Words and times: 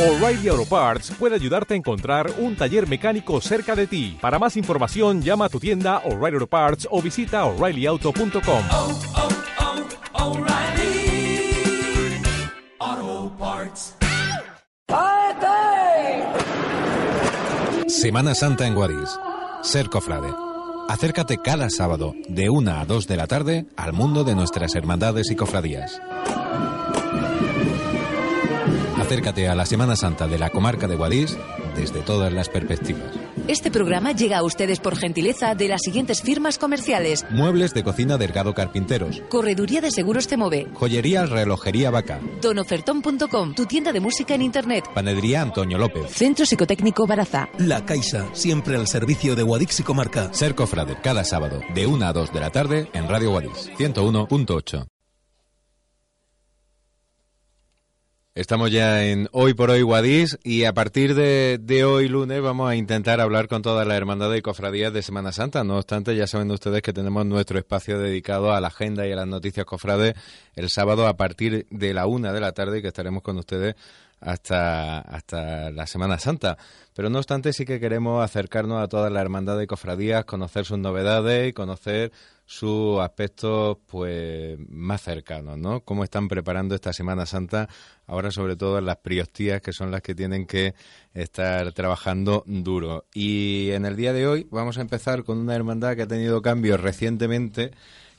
O'Reilly 0.00 0.48
Auto 0.48 0.64
Parts 0.64 1.12
puede 1.18 1.34
ayudarte 1.34 1.74
a 1.74 1.76
encontrar 1.76 2.32
un 2.38 2.56
taller 2.56 2.88
mecánico 2.88 3.38
cerca 3.42 3.76
de 3.76 3.86
ti. 3.86 4.16
Para 4.18 4.38
más 4.38 4.56
información, 4.56 5.20
llama 5.20 5.44
a 5.44 5.48
tu 5.50 5.60
tienda 5.60 5.98
O'Reilly 6.06 6.36
Auto 6.36 6.46
Parts 6.46 6.88
o 6.90 7.02
visita 7.02 7.44
oreillyauto.com. 7.44 8.64
oh, 8.70 8.98
oh, 10.14 10.30
O'Reilly 10.30 11.52
Auto 12.78 13.36
Parts. 13.38 13.94
Semana 17.86 18.34
Santa 18.34 18.66
en 18.66 18.74
Guadix. 18.74 19.18
Ser 19.60 19.90
cofrade. 19.90 20.32
Acércate 20.88 21.36
cada 21.44 21.68
sábado 21.68 22.14
de 22.26 22.48
1 22.48 22.70
a 22.70 22.86
2 22.86 23.06
de 23.06 23.16
la 23.18 23.26
tarde 23.26 23.66
al 23.76 23.92
mundo 23.92 24.24
de 24.24 24.34
nuestras 24.34 24.74
hermandades 24.74 25.30
y 25.30 25.36
cofradías. 25.36 26.00
Acércate 29.10 29.48
a 29.48 29.56
la 29.56 29.66
Semana 29.66 29.96
Santa 29.96 30.28
de 30.28 30.38
la 30.38 30.50
comarca 30.50 30.86
de 30.86 30.94
Guadix 30.94 31.36
desde 31.74 32.00
todas 32.00 32.32
las 32.32 32.48
perspectivas. 32.48 33.12
Este 33.48 33.68
programa 33.68 34.12
llega 34.12 34.38
a 34.38 34.44
ustedes 34.44 34.78
por 34.78 34.94
gentileza 34.94 35.56
de 35.56 35.66
las 35.66 35.80
siguientes 35.82 36.22
firmas 36.22 36.58
comerciales. 36.58 37.26
Muebles 37.28 37.74
de 37.74 37.82
cocina 37.82 38.18
Delgado 38.18 38.54
Carpinteros. 38.54 39.20
Correduría 39.28 39.80
de 39.80 39.90
Seguros 39.90 40.28
Temove. 40.28 40.68
Joyería 40.74 41.26
Relojería 41.26 41.90
Vaca. 41.90 42.20
Donofertón.com, 42.40 43.52
tu 43.56 43.66
tienda 43.66 43.92
de 43.92 43.98
música 43.98 44.36
en 44.36 44.42
Internet. 44.42 44.84
Panadería 44.94 45.42
Antonio 45.42 45.76
López. 45.76 46.08
Centro 46.12 46.46
Psicotécnico 46.46 47.04
Baraza. 47.04 47.48
La 47.58 47.84
Caixa, 47.84 48.32
siempre 48.32 48.76
al 48.76 48.86
servicio 48.86 49.34
de 49.34 49.42
Guadix 49.42 49.80
y 49.80 49.82
Comarca. 49.82 50.32
Ser 50.32 50.54
cofrade 50.54 50.96
cada 51.02 51.24
sábado 51.24 51.60
de 51.74 51.84
1 51.84 52.06
a 52.06 52.12
2 52.12 52.32
de 52.32 52.40
la 52.40 52.50
tarde 52.50 52.88
en 52.92 53.08
Radio 53.08 53.30
Guadix 53.30 53.70
101.8. 53.76 54.89
Estamos 58.36 58.70
ya 58.70 59.04
en 59.06 59.28
Hoy 59.32 59.54
por 59.54 59.70
Hoy 59.70 59.82
Guadix 59.82 60.38
y 60.44 60.62
a 60.62 60.72
partir 60.72 61.16
de, 61.16 61.58
de, 61.60 61.82
hoy 61.82 62.06
lunes 62.06 62.40
vamos 62.40 62.70
a 62.70 62.76
intentar 62.76 63.20
hablar 63.20 63.48
con 63.48 63.60
todas 63.60 63.84
las 63.84 63.96
hermandades 63.96 64.38
y 64.38 64.42
cofradías 64.42 64.92
de 64.92 65.02
Semana 65.02 65.32
Santa. 65.32 65.64
No 65.64 65.78
obstante, 65.78 66.14
ya 66.14 66.28
saben 66.28 66.48
ustedes 66.52 66.80
que 66.80 66.92
tenemos 66.92 67.26
nuestro 67.26 67.58
espacio 67.58 67.98
dedicado 67.98 68.52
a 68.52 68.60
la 68.60 68.68
agenda 68.68 69.04
y 69.04 69.10
a 69.10 69.16
las 69.16 69.26
noticias 69.26 69.66
cofrades 69.66 70.14
el 70.54 70.70
sábado 70.70 71.08
a 71.08 71.16
partir 71.16 71.66
de 71.70 71.92
la 71.92 72.06
una 72.06 72.32
de 72.32 72.40
la 72.40 72.52
tarde 72.52 72.78
y 72.78 72.82
que 72.82 72.88
estaremos 72.88 73.24
con 73.24 73.36
ustedes 73.36 73.74
hasta, 74.20 75.00
hasta 75.00 75.70
la 75.72 75.88
Semana 75.88 76.20
Santa. 76.20 76.56
Pero 76.94 77.10
no 77.10 77.18
obstante, 77.18 77.52
sí 77.52 77.64
que 77.64 77.80
queremos 77.80 78.22
acercarnos 78.22 78.80
a 78.80 78.86
todas 78.86 79.10
las 79.10 79.22
hermandades 79.22 79.64
y 79.64 79.66
cofradías, 79.66 80.24
conocer 80.24 80.64
sus 80.66 80.78
novedades 80.78 81.48
y 81.48 81.52
conocer 81.52 82.12
sus 82.50 82.98
aspectos 82.98 83.78
pues 83.86 84.58
más 84.68 85.02
cercanos, 85.02 85.56
¿no? 85.56 85.84
Cómo 85.84 86.02
están 86.02 86.26
preparando 86.26 86.74
esta 86.74 86.92
Semana 86.92 87.24
Santa, 87.24 87.68
ahora 88.08 88.32
sobre 88.32 88.56
todo 88.56 88.80
las 88.80 88.96
priostías, 88.96 89.62
que 89.62 89.72
son 89.72 89.92
las 89.92 90.02
que 90.02 90.16
tienen 90.16 90.46
que 90.46 90.74
estar 91.14 91.72
trabajando 91.72 92.42
duro. 92.48 93.04
Y 93.14 93.70
en 93.70 93.86
el 93.86 93.94
día 93.94 94.12
de 94.12 94.26
hoy 94.26 94.48
vamos 94.50 94.78
a 94.78 94.80
empezar 94.80 95.22
con 95.22 95.38
una 95.38 95.54
hermandad 95.54 95.94
que 95.94 96.02
ha 96.02 96.08
tenido 96.08 96.42
cambios 96.42 96.80
recientemente, 96.80 97.70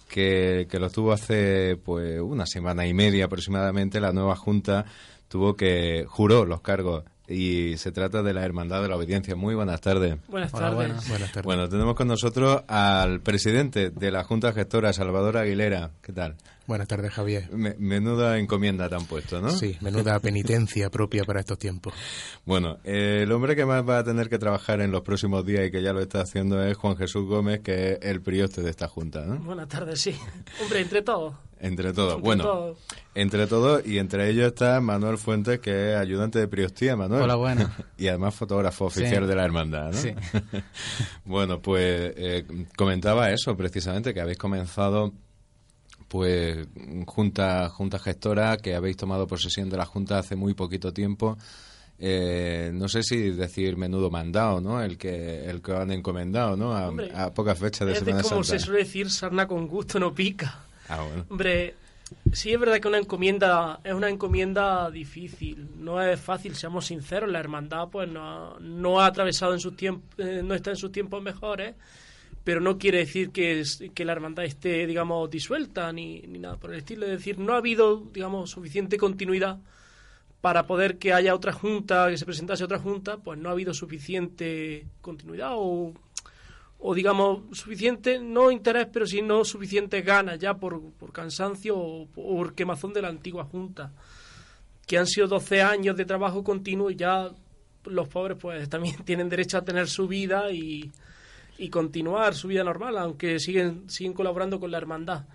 que, 0.07 0.65
que 0.71 0.79
lo 0.79 0.89
tuvo 0.89 1.11
hace 1.11 1.75
pues 1.83 2.21
una 2.21 2.45
semana 2.45 2.87
y 2.87 2.93
media 2.93 3.25
aproximadamente, 3.25 3.99
la 3.99 4.13
nueva 4.13 4.37
Junta 4.37 4.85
tuvo 5.27 5.55
que 5.55 6.05
juró 6.07 6.45
los 6.45 6.61
cargos 6.61 7.03
y 7.27 7.77
se 7.77 7.91
trata 7.91 8.23
de 8.23 8.33
la 8.33 8.43
Hermandad 8.43 8.81
de 8.81 8.89
la 8.89 8.95
Obediencia. 8.95 9.35
Muy 9.35 9.55
buenas 9.55 9.81
tardes. 9.81 10.17
Buenas 10.27 10.51
tardes. 10.51 10.67
Hola, 10.67 10.75
buenas, 10.75 11.09
buenas 11.09 11.31
tardes. 11.31 11.45
Bueno, 11.45 11.69
tenemos 11.69 11.95
con 11.95 12.07
nosotros 12.07 12.63
al 12.67 13.21
presidente 13.21 13.89
de 13.89 14.11
la 14.11 14.23
Junta 14.23 14.53
Gestora, 14.53 14.93
Salvador 14.93 15.37
Aguilera. 15.37 15.91
¿Qué 16.01 16.13
tal? 16.13 16.35
Buenas 16.71 16.87
tardes, 16.87 17.11
Javier. 17.11 17.51
Me, 17.51 17.75
menuda 17.79 18.39
encomienda 18.39 18.87
te 18.87 18.95
han 18.95 19.03
puesto, 19.05 19.41
¿no? 19.41 19.51
Sí, 19.51 19.75
menuda 19.81 20.17
penitencia 20.21 20.89
propia 20.89 21.25
para 21.25 21.41
estos 21.41 21.59
tiempos. 21.59 21.93
Bueno, 22.45 22.77
eh, 22.85 23.23
el 23.23 23.31
hombre 23.33 23.57
que 23.57 23.65
más 23.65 23.83
va 23.85 23.97
a 23.97 24.03
tener 24.05 24.29
que 24.29 24.39
trabajar 24.39 24.79
en 24.79 24.89
los 24.89 25.01
próximos 25.01 25.45
días 25.45 25.67
y 25.67 25.71
que 25.71 25.83
ya 25.83 25.91
lo 25.91 25.99
está 25.99 26.21
haciendo 26.21 26.63
es 26.63 26.77
Juan 26.77 26.95
Jesús 26.95 27.27
Gómez, 27.27 27.59
que 27.59 27.91
es 27.91 27.99
el 28.03 28.21
prioste 28.21 28.61
de 28.61 28.69
esta 28.69 28.87
Junta, 28.87 29.25
¿no? 29.25 29.35
Buenas 29.39 29.67
tardes, 29.67 29.99
sí. 29.99 30.15
Hombre, 30.63 30.79
entre 30.79 31.01
todos. 31.01 31.35
Entre 31.59 31.91
todos. 31.91 32.13
Entre 32.13 32.25
bueno, 32.25 32.43
todos. 32.45 32.77
entre 33.15 33.47
todos 33.47 33.85
y 33.85 33.97
entre 33.99 34.29
ellos 34.29 34.47
está 34.47 34.79
Manuel 34.79 35.17
Fuentes, 35.17 35.59
que 35.59 35.91
es 35.91 35.97
ayudante 35.97 36.39
de 36.39 36.47
priostía, 36.47 36.95
Manuel. 36.95 37.23
Hola, 37.23 37.35
bueno. 37.35 37.69
y 37.97 38.07
además 38.07 38.33
fotógrafo 38.33 38.85
oficial 38.85 39.23
Sí. 39.23 39.27
de 39.29 39.35
la 39.35 39.43
hermandad, 39.43 39.91
¿no? 39.91 39.97
Sí. 39.97 40.13
bueno, 41.25 41.61
pues 41.61 42.13
eh, 42.15 42.45
comentaba 42.77 43.29
eso 43.29 43.57
precisamente, 43.57 44.13
que 44.13 44.21
habéis 44.21 44.37
comenzado 44.37 45.11
pues 46.11 46.67
junta 47.05 47.69
junta 47.69 47.97
gestora, 47.97 48.57
que 48.57 48.75
habéis 48.75 48.97
tomado 48.97 49.27
posesión 49.27 49.69
de 49.69 49.77
la 49.77 49.85
junta 49.85 50.19
hace 50.19 50.35
muy 50.35 50.53
poquito 50.53 50.91
tiempo. 50.91 51.37
Eh, 51.97 52.69
no 52.73 52.89
sé 52.89 53.01
si 53.01 53.29
decir 53.29 53.77
menudo 53.77 54.09
mandado, 54.09 54.59
¿no? 54.59 54.83
El 54.83 54.97
que 54.97 55.45
el 55.49 55.61
que 55.61 55.71
han 55.71 55.89
encomendado, 55.89 56.57
¿no? 56.57 56.75
A, 56.75 56.89
Hombre, 56.89 57.11
a 57.15 57.33
pocas 57.33 57.57
fechas 57.57 57.87
de 57.87 57.93
Es 57.93 57.99
Semana 57.99 58.23
como 58.23 58.43
Santa. 58.43 58.59
se 58.59 58.65
suele 58.65 58.79
decir, 58.79 59.09
sarna 59.09 59.47
con 59.47 59.67
gusto 59.67 60.01
no 60.01 60.13
pica. 60.13 60.65
Ah, 60.89 61.01
bueno. 61.01 61.25
Hombre, 61.29 61.75
sí 62.33 62.51
es 62.51 62.59
verdad 62.59 62.81
que 62.81 62.89
una 62.89 62.97
encomienda 62.97 63.79
es 63.81 63.93
una 63.93 64.09
encomienda 64.09 64.91
difícil. 64.91 65.69
No 65.77 66.01
es 66.01 66.19
fácil, 66.19 66.55
seamos 66.55 66.87
sinceros. 66.87 67.31
La 67.31 67.39
hermandad 67.39 67.87
pues 67.89 68.09
no 68.09 68.21
ha, 68.21 68.59
no 68.59 68.99
ha 68.99 69.05
atravesado 69.05 69.53
en 69.53 69.61
sus 69.61 69.77
tiempos, 69.77 70.03
no 70.43 70.53
está 70.55 70.71
en 70.71 70.75
sus 70.77 70.91
tiempos 70.91 71.23
mejores. 71.23 71.75
Pero 72.43 72.59
no 72.59 72.77
quiere 72.77 72.99
decir 72.99 73.31
que, 73.31 73.63
que 73.93 74.05
la 74.05 74.13
hermandad 74.13 74.45
esté, 74.45 74.87
digamos, 74.87 75.29
disuelta 75.29 75.91
ni, 75.93 76.21
ni 76.21 76.39
nada 76.39 76.57
por 76.57 76.71
el 76.71 76.79
estilo. 76.79 77.05
Es 77.05 77.11
decir, 77.11 77.37
no 77.37 77.53
ha 77.53 77.57
habido, 77.57 77.97
digamos, 78.11 78.49
suficiente 78.49 78.97
continuidad 78.97 79.59
para 80.41 80.65
poder 80.65 80.97
que 80.97 81.13
haya 81.13 81.35
otra 81.35 81.53
junta, 81.53 82.09
que 82.09 82.17
se 82.17 82.25
presentase 82.25 82.63
otra 82.63 82.79
junta, 82.79 83.17
pues 83.17 83.37
no 83.39 83.49
ha 83.49 83.51
habido 83.51 83.73
suficiente 83.75 84.87
continuidad 84.99 85.51
o, 85.53 85.93
o 86.79 86.95
digamos, 86.95 87.43
suficiente, 87.55 88.17
no 88.19 88.49
interés, 88.49 88.87
pero 88.91 89.05
sí 89.05 89.21
no 89.21 89.45
suficientes 89.45 90.03
ganas 90.03 90.39
ya 90.39 90.55
por, 90.55 90.81
por 90.93 91.13
cansancio 91.13 91.77
o 91.77 92.07
por 92.07 92.55
quemazón 92.55 92.91
de 92.91 93.03
la 93.03 93.09
antigua 93.09 93.45
junta, 93.45 93.93
que 94.87 94.97
han 94.97 95.05
sido 95.05 95.27
12 95.27 95.61
años 95.61 95.95
de 95.95 96.05
trabajo 96.05 96.43
continuo 96.43 96.89
y 96.89 96.95
ya 96.95 97.31
los 97.85 98.07
pobres 98.07 98.37
pues 98.41 98.67
también 98.67 98.95
tienen 99.05 99.29
derecho 99.29 99.59
a 99.59 99.63
tener 99.63 99.87
su 99.87 100.07
vida 100.07 100.51
y, 100.51 100.91
y 101.61 101.69
continuar 101.69 102.33
su 102.35 102.47
vida 102.47 102.63
normal, 102.63 102.97
aunque 102.97 103.39
siguen, 103.39 103.89
siguen 103.89 104.13
colaborando 104.13 104.59
con 104.59 104.71
la 104.71 104.77
hermandad. 104.79 105.25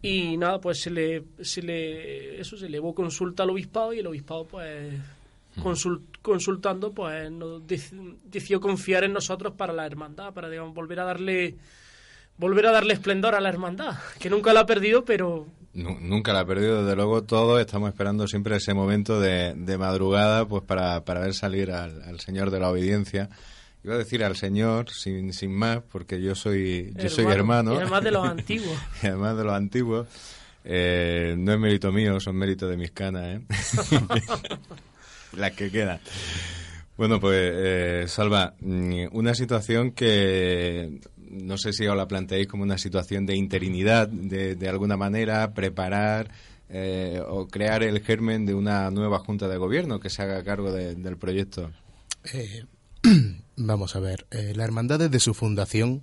Y 0.00 0.36
nada, 0.36 0.60
pues 0.60 0.80
se 0.80 0.90
le, 0.90 1.24
se 1.42 1.62
le, 1.62 2.40
eso 2.40 2.56
se 2.56 2.66
elevó 2.66 2.94
consulta 2.94 3.42
al 3.44 3.50
obispado 3.50 3.92
y 3.92 3.98
el 4.00 4.06
obispado, 4.06 4.46
pues, 4.46 4.94
consul- 5.62 6.02
consultando, 6.22 6.92
pues, 6.92 7.30
nos 7.30 7.62
dec- 7.62 8.16
decidió 8.24 8.60
confiar 8.60 9.04
en 9.04 9.12
nosotros 9.12 9.54
para 9.56 9.72
la 9.72 9.86
hermandad, 9.86 10.32
para, 10.32 10.48
digamos, 10.48 10.74
volver 10.74 11.00
a 11.00 11.04
darle, 11.04 11.54
volver 12.36 12.66
a 12.66 12.72
darle 12.72 12.94
esplendor 12.94 13.34
a 13.36 13.40
la 13.40 13.48
hermandad, 13.48 13.94
que 14.18 14.28
nunca 14.30 14.52
la 14.52 14.60
ha 14.60 14.66
perdido, 14.66 15.04
pero 15.04 15.46
Nu- 15.74 15.98
Nunca 16.00 16.32
la 16.32 16.40
ha 16.40 16.46
perdido, 16.46 16.82
desde 16.84 16.96
luego 16.96 17.22
todos 17.24 17.58
estamos 17.60 17.88
esperando 17.88 18.26
siempre 18.26 18.56
ese 18.56 18.74
momento 18.74 19.20
de, 19.20 19.54
de 19.56 19.78
madrugada 19.78 20.46
pues 20.46 20.62
para, 20.64 21.02
para 21.04 21.20
ver 21.20 21.32
salir 21.34 21.70
al, 21.70 22.02
al 22.02 22.20
Señor 22.20 22.50
de 22.50 22.60
la 22.60 22.68
obediencia. 22.70 23.30
Iba 23.84 23.94
a 23.94 23.98
decir 23.98 24.22
al 24.22 24.36
Señor 24.36 24.90
sin, 24.90 25.32
sin 25.32 25.52
más, 25.52 25.80
porque 25.90 26.20
yo 26.22 26.34
soy 26.34 26.92
yo 26.96 27.08
soy 27.08 27.24
hermano. 27.26 27.74
Y 27.74 27.76
además 27.78 28.04
de 28.04 28.10
los 28.12 28.26
antiguos. 28.28 28.78
y 29.02 29.06
además 29.06 29.36
de 29.36 29.44
los 29.44 29.52
antiguos. 29.54 30.08
Eh, 30.64 31.34
no 31.36 31.52
es 31.52 31.58
mérito 31.58 31.90
mío, 31.90 32.20
son 32.20 32.36
mérito 32.36 32.68
de 32.68 32.76
mis 32.76 32.92
canas, 32.92 33.40
¿eh? 33.40 33.40
Las 35.36 35.52
que 35.52 35.70
quedan. 35.70 35.98
Bueno, 36.96 37.18
pues, 37.18 37.36
eh, 37.52 38.04
Salva, 38.06 38.54
mm, 38.60 39.06
una 39.12 39.34
situación 39.34 39.92
que 39.92 41.00
no 41.30 41.56
sé 41.56 41.72
si 41.72 41.86
os 41.86 41.96
la 41.96 42.06
planteáis 42.06 42.46
como 42.46 42.62
una 42.62 42.78
situación 42.78 43.24
de 43.26 43.34
interinidad, 43.34 44.06
de, 44.08 44.54
de 44.54 44.68
alguna 44.68 44.96
manera, 44.96 45.52
preparar 45.54 46.30
eh, 46.68 47.20
o 47.26 47.48
crear 47.48 47.82
el 47.82 48.00
germen 48.00 48.44
de 48.46 48.54
una 48.54 48.90
nueva 48.90 49.18
junta 49.18 49.48
de 49.48 49.56
gobierno 49.56 49.98
que 49.98 50.10
se 50.10 50.22
haga 50.22 50.44
cargo 50.44 50.70
de- 50.72 50.94
del 50.94 51.16
proyecto. 51.16 51.70
Eh, 52.32 52.64
vamos 53.56 53.96
a 53.96 54.00
ver, 54.00 54.26
eh, 54.30 54.52
la 54.54 54.64
hermandad 54.64 54.98
desde 54.98 55.20
su 55.20 55.34
fundación 55.34 56.02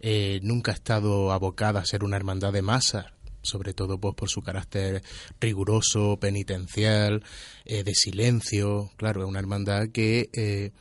eh, 0.00 0.40
nunca 0.42 0.72
ha 0.72 0.74
estado 0.74 1.32
abocada 1.32 1.80
a 1.80 1.86
ser 1.86 2.04
una 2.04 2.16
hermandad 2.16 2.52
de 2.52 2.62
masas, 2.62 3.06
sobre 3.42 3.74
todo 3.74 3.98
pues 3.98 4.14
por 4.14 4.28
su 4.28 4.42
carácter 4.42 5.02
riguroso, 5.40 6.18
penitencial, 6.18 7.22
eh, 7.64 7.84
de 7.84 7.94
silencio. 7.94 8.90
Claro, 8.96 9.22
es 9.22 9.28
una 9.28 9.40
hermandad 9.40 9.88
que 9.88 10.72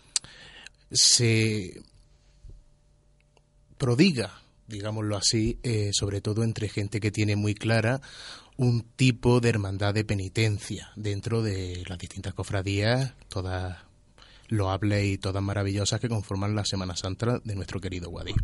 se 0.91 1.81
prodiga, 3.77 4.41
digámoslo 4.67 5.17
así, 5.17 5.59
sobre 5.91 6.21
todo 6.21 6.43
entre 6.43 6.69
gente 6.69 6.99
que 6.99 7.11
tiene 7.11 7.35
muy 7.35 7.55
clara 7.55 8.01
un 8.55 8.83
tipo 8.95 9.39
de 9.39 9.49
hermandad 9.49 9.93
de 9.93 10.05
penitencia 10.05 10.91
dentro 10.95 11.41
de 11.41 11.83
las 11.87 11.97
distintas 11.97 12.33
cofradías, 12.33 13.13
todas 13.27 13.77
loables 14.47 15.05
y 15.05 15.17
todas 15.17 15.43
maravillosas 15.43 15.99
que 15.99 16.09
conforman 16.09 16.55
la 16.55 16.65
Semana 16.65 16.95
Santa 16.95 17.39
de 17.43 17.55
nuestro 17.55 17.79
querido 17.79 18.09
Guadix. 18.09 18.41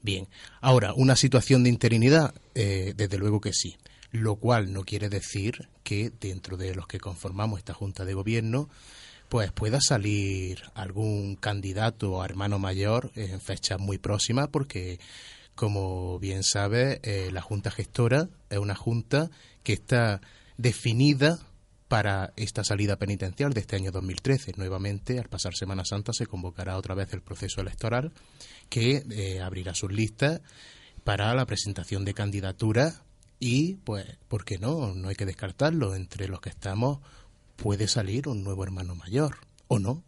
Bien, 0.00 0.28
ahora, 0.60 0.94
una 0.94 1.16
situación 1.16 1.64
de 1.64 1.70
interinidad, 1.70 2.34
eh, 2.54 2.94
desde 2.96 3.18
luego 3.18 3.40
que 3.40 3.52
sí. 3.52 3.76
lo 4.10 4.36
cual 4.36 4.72
no 4.72 4.84
quiere 4.84 5.10
decir 5.10 5.68
que 5.82 6.10
dentro 6.18 6.56
de 6.56 6.74
los 6.74 6.86
que 6.86 6.98
conformamos 6.98 7.58
esta 7.58 7.74
Junta 7.74 8.04
de 8.06 8.14
Gobierno 8.14 8.70
pues 9.28 9.52
pueda 9.52 9.80
salir 9.80 10.62
algún 10.74 11.36
candidato 11.36 12.22
a 12.22 12.24
hermano 12.24 12.58
mayor 12.58 13.12
en 13.14 13.40
fechas 13.40 13.78
muy 13.78 13.98
próximas 13.98 14.48
porque 14.48 14.98
como 15.54 16.18
bien 16.18 16.42
sabe 16.42 17.00
eh, 17.02 17.30
la 17.32 17.42
Junta 17.42 17.70
Gestora 17.70 18.28
es 18.48 18.58
una 18.58 18.74
junta 18.74 19.30
que 19.62 19.74
está 19.74 20.20
definida 20.56 21.38
para 21.88 22.34
esta 22.36 22.64
salida 22.64 22.96
penitencial 22.96 23.54
de 23.54 23.60
este 23.60 23.76
año 23.76 23.90
2013. 23.90 24.52
Nuevamente, 24.56 25.18
al 25.18 25.28
pasar 25.28 25.54
Semana 25.54 25.84
Santa, 25.84 26.12
se 26.12 26.26
convocará 26.26 26.76
otra 26.76 26.94
vez 26.94 27.12
el 27.14 27.22
proceso 27.22 27.62
electoral 27.62 28.12
que 28.68 29.04
eh, 29.10 29.40
abrirá 29.40 29.74
sus 29.74 29.90
listas 29.90 30.42
para 31.02 31.34
la 31.34 31.46
presentación 31.46 32.04
de 32.04 32.12
candidaturas 32.12 33.02
y, 33.40 33.76
pues, 33.76 34.04
¿por 34.28 34.44
qué 34.44 34.58
no? 34.58 34.94
No 34.94 35.08
hay 35.08 35.14
que 35.14 35.24
descartarlo. 35.24 35.94
Entre 35.94 36.28
los 36.28 36.40
que 36.40 36.50
estamos 36.50 36.98
puede 37.56 37.88
salir 37.88 38.28
un 38.28 38.44
nuevo 38.44 38.62
hermano 38.62 38.94
mayor, 38.94 39.38
¿o 39.68 39.78
no? 39.78 40.04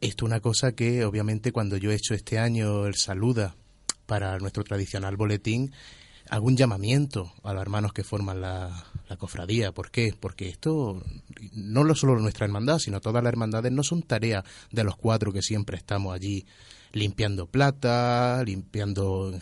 Esto 0.00 0.24
es 0.24 0.28
una 0.28 0.40
cosa 0.40 0.72
que, 0.72 1.04
obviamente, 1.04 1.52
cuando 1.52 1.76
yo 1.76 1.92
he 1.92 1.94
hecho 1.94 2.14
este 2.14 2.38
año 2.38 2.86
el 2.86 2.96
saluda 2.96 3.54
para 4.06 4.38
nuestro 4.38 4.64
tradicional 4.64 5.16
boletín, 5.16 5.72
hago 6.28 6.46
un 6.46 6.56
llamamiento 6.56 7.32
a 7.44 7.52
los 7.52 7.62
hermanos 7.62 7.92
que 7.92 8.04
forman 8.04 8.40
la, 8.40 8.89
la 9.10 9.16
cofradía. 9.16 9.72
¿Por 9.72 9.90
qué? 9.90 10.14
Porque 10.18 10.48
esto, 10.48 11.02
no 11.52 11.82
lo 11.82 11.94
solo 11.96 12.18
nuestra 12.20 12.46
hermandad, 12.46 12.78
sino 12.78 13.00
todas 13.00 13.22
las 13.22 13.32
hermandades, 13.32 13.72
no 13.72 13.82
son 13.82 14.02
tareas 14.02 14.44
de 14.70 14.84
los 14.84 14.96
cuatro 14.96 15.32
que 15.32 15.42
siempre 15.42 15.76
estamos 15.76 16.14
allí 16.14 16.46
limpiando 16.92 17.46
plata, 17.46 18.42
limpiando 18.44 19.36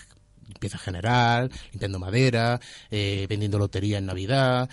limpieza 0.46 0.78
general, 0.78 1.50
limpiando 1.72 1.98
madera, 1.98 2.58
eh, 2.90 3.26
vendiendo 3.28 3.58
lotería 3.58 3.98
en 3.98 4.06
Navidad. 4.06 4.70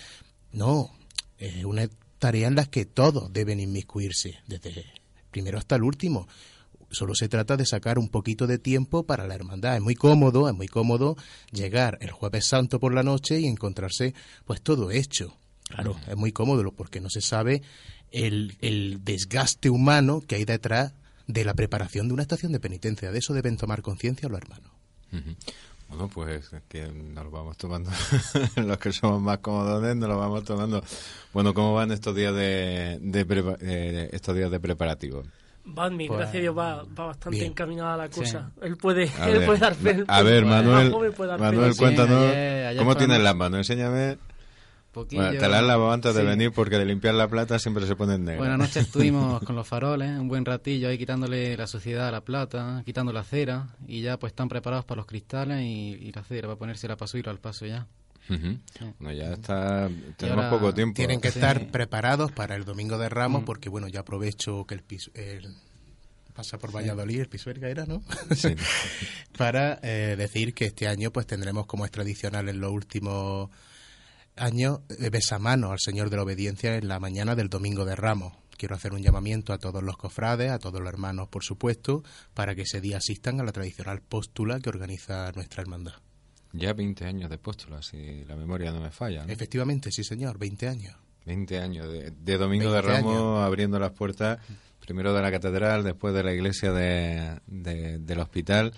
No, 0.52 0.90
es 1.36 1.64
una 1.66 1.88
tarea 2.18 2.48
en 2.48 2.54
la 2.54 2.64
que 2.64 2.86
todos 2.86 3.30
deben 3.32 3.60
inmiscuirse, 3.60 4.40
desde 4.46 4.86
primero 5.30 5.58
hasta 5.58 5.76
el 5.76 5.82
último. 5.82 6.26
Solo 6.96 7.14
se 7.14 7.28
trata 7.28 7.58
de 7.58 7.66
sacar 7.66 7.98
un 7.98 8.08
poquito 8.08 8.46
de 8.46 8.56
tiempo 8.56 9.02
para 9.02 9.26
la 9.26 9.34
hermandad. 9.34 9.76
Es 9.76 9.82
muy 9.82 9.94
cómodo, 9.94 10.48
es 10.48 10.54
muy 10.54 10.66
cómodo 10.66 11.14
llegar 11.52 11.98
el 12.00 12.10
jueves 12.10 12.46
santo 12.46 12.80
por 12.80 12.94
la 12.94 13.02
noche 13.02 13.38
y 13.38 13.44
encontrarse 13.44 14.14
pues 14.46 14.62
todo 14.62 14.90
hecho. 14.90 15.36
Claro, 15.68 15.94
es 16.08 16.16
muy 16.16 16.32
cómodo 16.32 16.72
porque 16.72 17.02
no 17.02 17.10
se 17.10 17.20
sabe 17.20 17.60
el, 18.12 18.56
el 18.62 19.04
desgaste 19.04 19.68
humano 19.68 20.22
que 20.26 20.36
hay 20.36 20.46
detrás 20.46 20.94
de 21.26 21.44
la 21.44 21.52
preparación 21.52 22.08
de 22.08 22.14
una 22.14 22.22
estación 22.22 22.52
de 22.52 22.60
penitencia. 22.60 23.12
De 23.12 23.18
eso 23.18 23.34
deben 23.34 23.58
tomar 23.58 23.82
conciencia 23.82 24.30
los 24.30 24.40
hermanos. 24.40 24.70
Bueno, 25.90 26.08
pues 26.08 26.50
es 26.50 26.62
que 26.66 26.86
nos 26.88 27.26
lo 27.26 27.30
vamos 27.30 27.58
tomando, 27.58 27.90
los 28.56 28.78
que 28.78 28.90
somos 28.90 29.20
más 29.20 29.40
cómodos, 29.40 29.82
nos 29.96 30.08
lo 30.08 30.18
vamos 30.18 30.44
tomando. 30.44 30.82
Bueno, 31.34 31.52
¿cómo 31.52 31.74
van 31.74 31.92
estos 31.92 32.16
días 32.16 32.34
de, 32.34 32.98
de 33.02 33.56
eh, 33.60 34.08
estos 34.12 34.34
días 34.34 34.50
de 34.50 34.60
preparativo? 34.60 35.24
Badmi, 35.68 36.06
Pues, 36.08 36.18
gracias 36.20 36.36
a 36.36 36.40
Dios, 36.42 36.56
va, 36.56 36.82
va 36.84 37.06
bastante 37.06 37.38
bien. 37.38 37.50
encaminada 37.50 37.96
la 37.96 38.08
cosa. 38.08 38.50
Él 38.62 38.76
puede, 38.76 39.10
A 39.18 39.28
él 39.28 39.38
ver, 39.38 39.46
puede 39.46 39.58
dar 39.58 39.74
fe. 39.74 40.04
a 40.06 40.20
puede- 40.20 40.30
ver, 40.30 40.44
Manuel, 40.46 40.84
más 40.84 40.92
joven 40.92 41.12
puede 41.12 41.30
dar 41.30 41.38
fe. 41.40 41.44
Manuel, 41.44 41.72
Sí, 41.74 41.78
cuéntanos 41.80 42.18
ayer- 42.30 42.66
ayer 42.66 42.78
cómo 42.78 42.92
fue 42.92 42.98
tienes 42.98 43.20
las 43.22 43.34
manos. 43.36 43.58
Enséñame. 43.58 44.18
Poquillo. 44.92 45.22
Bueno, 45.24 45.38
te 45.38 45.48
las 45.48 45.60
has 45.60 45.66
lavado 45.66 45.92
antes 45.92 46.14
de 46.14 46.22
venir 46.24 46.52
porque 46.52 46.78
de 46.78 46.86
limpiar 46.86 47.12
la 47.14 47.28
plata 47.28 47.58
siempre 47.58 47.86
se 47.86 47.94
ponen 47.96 48.20
negras. 48.24 48.38
Buenas 48.38 48.58
noches 48.58 48.76
estuvimos 48.86 49.42
con 49.44 49.54
los 49.54 49.68
faroles, 49.68 50.08
un 50.18 50.26
buen 50.28 50.44
ratillo 50.46 50.88
ahí 50.88 50.96
quitándole 50.96 51.54
la 51.54 51.66
suciedad 51.66 52.08
a 52.08 52.10
la 52.12 52.22
plata, 52.22 52.82
quitando 52.86 53.12
la 53.12 53.22
cera 53.22 53.66
y 53.86 54.00
ya 54.00 54.18
pues 54.18 54.30
están 54.30 54.48
preparados 54.48 54.86
para 54.86 54.96
los 54.98 55.06
cristales 55.06 55.60
y, 55.60 55.98
y 56.00 56.12
la 56.12 56.22
cera 56.22 56.48
para 56.48 56.58
ponerse 56.58 56.88
la 56.88 56.96
paso 56.96 57.18
al 57.26 57.38
paso 57.38 57.66
ya. 57.66 57.86
Bueno, 58.28 59.12
ya 59.12 59.32
está. 59.34 59.88
Tenemos 60.16 60.44
ahora 60.44 60.50
poco 60.50 60.74
tiempo. 60.74 60.94
Tienen 60.96 61.20
que 61.20 61.30
Sí. 61.30 61.38
estar 61.38 61.68
preparados 61.70 62.32
para 62.32 62.54
el 62.56 62.64
Domingo 62.64 62.98
de 62.98 63.08
Ramos 63.08 63.42
Mm. 63.42 63.44
porque, 63.44 63.68
bueno, 63.68 63.88
ya 63.88 64.00
aprovecho 64.00 64.64
que 64.66 64.74
el 64.74 64.82
piso... 64.82 65.10
El, 65.14 65.54
pasa 66.34 66.58
por 66.58 66.70
Valladolid, 66.74 67.20
el 67.20 67.28
Pisuerga 67.28 67.68
era, 67.70 67.86
¿no? 67.86 68.02
Sí. 68.34 68.54
para 69.38 69.78
eh, 69.82 70.16
decir 70.18 70.52
que 70.52 70.66
este 70.66 70.86
año 70.86 71.10
pues 71.10 71.26
tendremos 71.26 71.64
como 71.66 71.84
es 71.86 71.90
tradicional 71.90 72.48
en 72.50 72.60
los 72.60 72.70
últimos 72.72 73.48
años 74.36 74.80
eh, 74.90 75.08
besamano 75.08 75.72
al 75.72 75.78
Señor 75.80 76.10
de 76.10 76.16
la 76.16 76.24
Obediencia 76.24 76.76
en 76.76 76.88
la 76.88 77.00
mañana 77.00 77.34
del 77.36 77.48
Domingo 77.48 77.86
de 77.86 77.96
Ramos. 77.96 78.34
Quiero 78.58 78.74
hacer 78.74 78.92
un 78.92 79.02
llamamiento 79.02 79.52
a 79.52 79.58
todos 79.58 79.82
los 79.82 79.96
cofrades, 79.96 80.50
a 80.50 80.58
todos 80.58 80.80
los 80.80 80.88
hermanos, 80.88 81.28
por 81.28 81.42
supuesto, 81.44 82.02
para 82.34 82.54
que 82.54 82.62
ese 82.62 82.80
día 82.82 82.98
asistan 82.98 83.40
a 83.40 83.44
la 83.44 83.52
tradicional 83.52 84.00
póstula 84.02 84.60
que 84.60 84.68
organiza 84.70 85.30
nuestra 85.32 85.62
hermandad. 85.62 85.94
Ya 86.58 86.72
20 86.72 87.04
años 87.04 87.30
de 87.30 87.38
póstula, 87.38 87.82
si 87.82 88.24
la 88.24 88.36
memoria 88.36 88.70
no 88.72 88.80
me 88.80 88.90
falla. 88.90 89.24
¿no? 89.26 89.32
Efectivamente, 89.32 89.90
sí 89.92 90.02
señor, 90.04 90.38
20 90.38 90.68
años. 90.68 90.94
20 91.26 91.58
años 91.58 91.92
de, 91.92 92.10
de 92.12 92.38
Domingo 92.38 92.72
de 92.72 92.80
20 92.82 92.88
Ramos 92.92 93.12
años. 93.16 93.38
abriendo 93.40 93.78
las 93.78 93.90
puertas, 93.92 94.38
primero 94.80 95.12
de 95.12 95.20
la 95.22 95.30
catedral, 95.30 95.82
después 95.84 96.14
de 96.14 96.22
la 96.22 96.32
iglesia 96.32 96.72
de, 96.72 97.40
de- 97.46 97.98
del 97.98 98.20
hospital. 98.20 98.72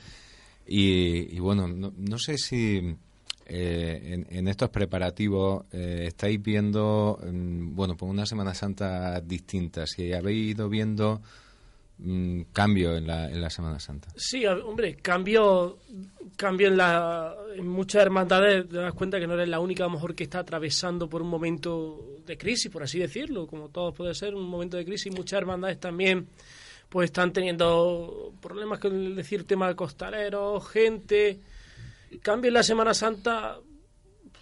Y, 0.67 1.35
y 1.35 1.39
bueno, 1.41 1.67
no, 1.69 1.93
no 1.97 2.19
sé 2.19 2.37
si 2.39 2.97
eh, 3.47 4.01
en, 4.05 4.27
en 4.31 4.49
estos 4.49 4.69
preparativos 4.71 5.65
eh, 5.73 6.05
estáis 6.09 6.43
viendo, 6.43 7.19
mm, 7.23 7.75
bueno, 7.75 7.97
pues 7.97 8.11
una 8.11 8.27
Semana 8.27 8.55
Santa 8.55 9.21
distinta, 9.21 9.87
si 9.87 10.13
habéis 10.13 10.53
ido 10.55 10.69
viendo 10.69 11.23
cambio 12.53 12.97
en 12.97 13.07
la, 13.07 13.29
en 13.29 13.41
la 13.41 13.51
Semana 13.51 13.81
Santa. 13.81 14.09
Sí, 14.17 14.47
hombre, 14.47 14.97
cambio, 14.97 15.79
cambio 16.37 16.69
en, 16.69 16.77
la, 16.77 17.35
en 17.57 17.67
muchas 17.67 18.03
hermandades, 18.03 18.69
te 18.69 18.77
das 18.77 18.95
cuenta 18.95 19.19
que 19.19 19.27
no 19.27 19.35
eres 19.35 19.49
la 19.49 19.59
única 19.59 19.85
a 19.85 19.89
lo 19.89 19.95
mejor 19.95 20.15
que 20.15 20.25
está 20.25 20.41
atravesando 20.41 21.09
por 21.09 21.23
un 21.23 21.29
momento 21.29 22.19
de 22.25 22.39
crisis, 22.39 22.71
por 22.71 22.83
así 22.83 23.01
decirlo, 23.01 23.47
como 23.47 23.69
todos 23.69 23.95
puede 23.95 24.15
ser, 24.15 24.35
un 24.35 24.49
momento 24.49 24.77
de 24.77 24.85
crisis. 24.85 25.13
Muchas 25.13 25.39
hermandades 25.39 25.81
también 25.81 26.29
pues 26.89 27.07
están 27.07 27.33
teniendo 27.33 28.33
problemas 28.41 28.79
con 28.79 28.95
el 28.95 29.17
decir 29.17 29.45
tema 29.45 29.69
de 29.69 29.75
costaleros, 29.75 30.67
gente. 30.69 31.41
Cambio 32.23 32.49
en 32.49 32.55
la 32.55 32.63
Semana 32.63 32.95
Santa, 32.95 33.59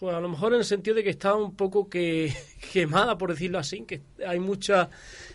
pues 0.00 0.14
a 0.14 0.20
lo 0.20 0.28
mejor 0.28 0.52
en 0.52 0.60
el 0.60 0.64
sentido 0.64 0.96
de 0.96 1.04
que 1.04 1.10
está 1.10 1.34
un 1.34 1.54
poco 1.54 1.88
que 1.88 2.34
quemada, 2.72 3.16
por 3.18 3.30
decirlo 3.30 3.58
así, 3.58 3.82
que 3.82 4.02
hay 4.26 4.40
muchas, 4.40 4.88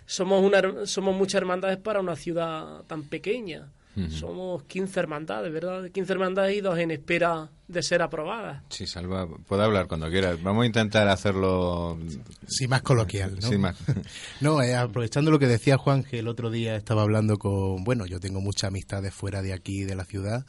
somos 0.06 0.44
una, 0.44 0.86
somos 0.86 1.16
muchas 1.16 1.42
hermandades 1.42 1.78
para 1.78 2.00
una 2.00 2.16
ciudad 2.16 2.84
tan 2.84 3.04
pequeña. 3.04 3.70
Somos 4.10 4.64
15 4.64 5.02
hermandades, 5.02 5.52
¿verdad? 5.52 5.90
15 5.92 6.14
hermandades 6.14 6.56
y 6.56 6.62
dos 6.62 6.80
en 6.80 6.92
espera 6.92 7.50
de 7.68 7.84
ser 7.84 8.02
aprobadas. 8.02 8.64
Sí, 8.70 8.88
Salva, 8.88 9.28
puede 9.28 9.64
hablar 9.64 9.88
cuando 9.88 10.10
quieras. 10.10 10.42
Vamos 10.42 10.64
a 10.64 10.66
intentar 10.66 11.10
hacerlo 11.10 12.00
Sí, 12.48 12.70
más 12.70 12.84
coloquial, 12.84 13.36
¿no? 13.42 13.50
sin 13.50 13.60
más. 13.60 13.76
No, 14.40 14.62
eh, 14.62 14.76
aprovechando 14.76 15.30
lo 15.30 15.40
que 15.40 15.48
decía 15.48 15.78
Juan, 15.78 16.04
que 16.06 16.20
el 16.20 16.30
otro 16.30 16.50
día 16.50 16.78
estaba 16.78 17.02
hablando 17.02 17.38
con, 17.38 17.84
bueno, 17.84 18.06
yo 18.06 18.22
tengo 18.22 18.40
muchas 18.40 18.70
amistades 18.70 19.14
fuera 19.14 19.42
de 19.42 19.52
aquí, 19.52 19.84
de 19.84 19.96
la 19.96 20.06
ciudad, 20.06 20.46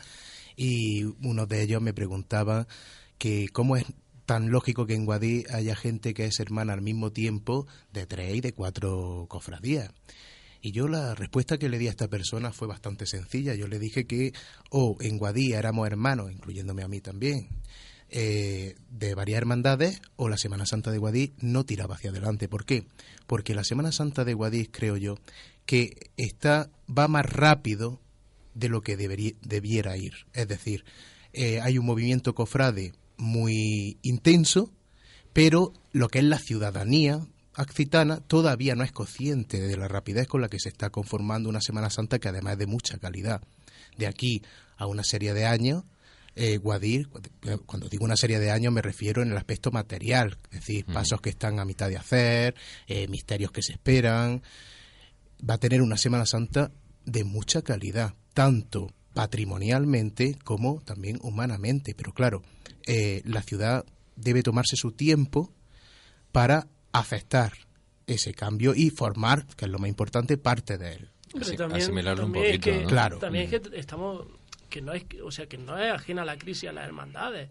y 0.54 1.02
uno 1.26 1.46
de 1.46 1.62
ellos 1.62 1.82
me 1.82 1.92
preguntaba 1.92 2.68
que 3.18 3.48
cómo 3.52 3.76
es 3.76 3.86
tan 4.26 4.50
lógico 4.50 4.86
que 4.86 4.94
en 4.94 5.04
Guadí 5.04 5.44
haya 5.50 5.74
gente 5.76 6.14
que 6.14 6.24
es 6.26 6.40
hermana 6.40 6.72
al 6.72 6.82
mismo 6.82 7.12
tiempo 7.12 7.66
de 7.92 8.06
tres 8.06 8.36
y 8.36 8.40
de 8.40 8.52
cuatro 8.52 9.26
cofradías. 9.28 9.90
Y 10.60 10.70
yo 10.70 10.86
la 10.86 11.14
respuesta 11.16 11.58
que 11.58 11.68
le 11.68 11.78
di 11.78 11.88
a 11.88 11.90
esta 11.90 12.08
persona 12.08 12.52
fue 12.52 12.68
bastante 12.68 13.06
sencilla. 13.06 13.54
Yo 13.54 13.66
le 13.66 13.80
dije 13.80 14.06
que 14.06 14.32
o 14.70 14.96
en 15.00 15.18
Guadí 15.18 15.52
éramos 15.52 15.88
hermanos, 15.88 16.30
incluyéndome 16.30 16.84
a 16.84 16.88
mí 16.88 17.00
también, 17.00 17.48
eh, 18.10 18.76
de 18.90 19.14
varias 19.14 19.38
hermandades, 19.38 20.00
o 20.16 20.28
la 20.28 20.36
Semana 20.36 20.66
Santa 20.66 20.92
de 20.92 20.98
Guadix 20.98 21.32
no 21.42 21.64
tiraba 21.64 21.96
hacia 21.96 22.10
adelante. 22.10 22.48
¿Por 22.48 22.64
qué? 22.64 22.84
Porque 23.26 23.54
la 23.54 23.64
Semana 23.64 23.90
Santa 23.90 24.24
de 24.24 24.34
Guadix, 24.34 24.68
creo 24.70 24.96
yo, 24.96 25.16
que 25.66 26.10
está 26.16 26.70
va 26.86 27.08
más 27.08 27.26
rápido 27.26 28.00
de 28.54 28.68
lo 28.68 28.82
que 28.82 28.96
debería, 28.96 29.32
debiera 29.42 29.96
ir. 29.96 30.12
Es 30.32 30.46
decir, 30.46 30.84
eh, 31.32 31.60
hay 31.60 31.78
un 31.78 31.86
movimiento 31.86 32.34
cofrade 32.34 32.92
muy 33.22 33.98
intenso, 34.02 34.70
pero 35.32 35.72
lo 35.92 36.08
que 36.08 36.18
es 36.18 36.24
la 36.24 36.38
ciudadanía 36.38 37.26
accitana 37.54 38.20
todavía 38.20 38.74
no 38.74 38.82
es 38.84 38.92
consciente 38.92 39.60
de 39.60 39.76
la 39.76 39.88
rapidez 39.88 40.26
con 40.26 40.40
la 40.40 40.48
que 40.48 40.58
se 40.58 40.68
está 40.68 40.90
conformando 40.90 41.48
una 41.48 41.60
Semana 41.60 41.90
Santa 41.90 42.18
que 42.18 42.28
además 42.28 42.54
es 42.54 42.58
de 42.60 42.66
mucha 42.66 42.98
calidad. 42.98 43.42
De 43.96 44.06
aquí 44.06 44.42
a 44.76 44.86
una 44.86 45.04
serie 45.04 45.34
de 45.34 45.44
años, 45.46 45.84
eh, 46.34 46.56
Guadir, 46.56 47.08
cu- 47.08 47.20
cuando 47.66 47.88
digo 47.88 48.04
una 48.04 48.16
serie 48.16 48.38
de 48.38 48.50
años 48.50 48.72
me 48.72 48.80
refiero 48.82 49.22
en 49.22 49.30
el 49.32 49.36
aspecto 49.36 49.70
material, 49.70 50.38
es 50.50 50.60
decir, 50.60 50.86
pasos 50.86 51.20
que 51.20 51.30
están 51.30 51.60
a 51.60 51.64
mitad 51.66 51.88
de 51.90 51.98
hacer, 51.98 52.54
eh, 52.86 53.06
misterios 53.08 53.52
que 53.52 53.62
se 53.62 53.72
esperan. 53.72 54.42
Va 55.48 55.54
a 55.54 55.58
tener 55.58 55.82
una 55.82 55.96
Semana 55.98 56.24
Santa 56.24 56.72
de 57.04 57.24
mucha 57.24 57.60
calidad, 57.62 58.14
tanto 58.32 58.92
patrimonialmente 59.14 60.36
como 60.44 60.80
también 60.82 61.18
humanamente. 61.22 61.94
Pero 61.94 62.12
claro, 62.12 62.42
eh, 62.86 63.22
la 63.24 63.42
ciudad 63.42 63.84
debe 64.16 64.42
tomarse 64.42 64.76
su 64.76 64.92
tiempo 64.92 65.52
para 66.32 66.66
afectar 66.92 67.52
ese 68.06 68.34
cambio 68.34 68.74
y 68.74 68.90
formar, 68.90 69.46
que 69.56 69.64
es 69.66 69.70
lo 69.70 69.78
más 69.78 69.88
importante, 69.88 70.36
parte 70.36 70.78
de 70.78 70.94
él. 70.94 71.08
Asi- 71.40 71.56
también, 71.56 71.82
asimilarlo 71.82 72.26
un 72.26 72.32
también 72.32 72.44
es 72.54 72.58
poquito, 72.60 72.76
que, 72.78 72.82
¿no? 72.82 72.88
Claro. 72.88 73.18
También 73.18 73.44
es 73.44 73.60
que 73.60 73.78
estamos 73.78 74.26
que 74.68 74.80
no 74.80 74.92
es 74.94 75.04
o 75.22 75.30
sea 75.30 75.46
que 75.46 75.58
no 75.58 75.78
es 75.78 75.92
ajena 75.92 76.22
a 76.22 76.24
la 76.24 76.38
crisis 76.38 76.68
a 76.68 76.72
las 76.72 76.86
hermandades. 76.86 77.50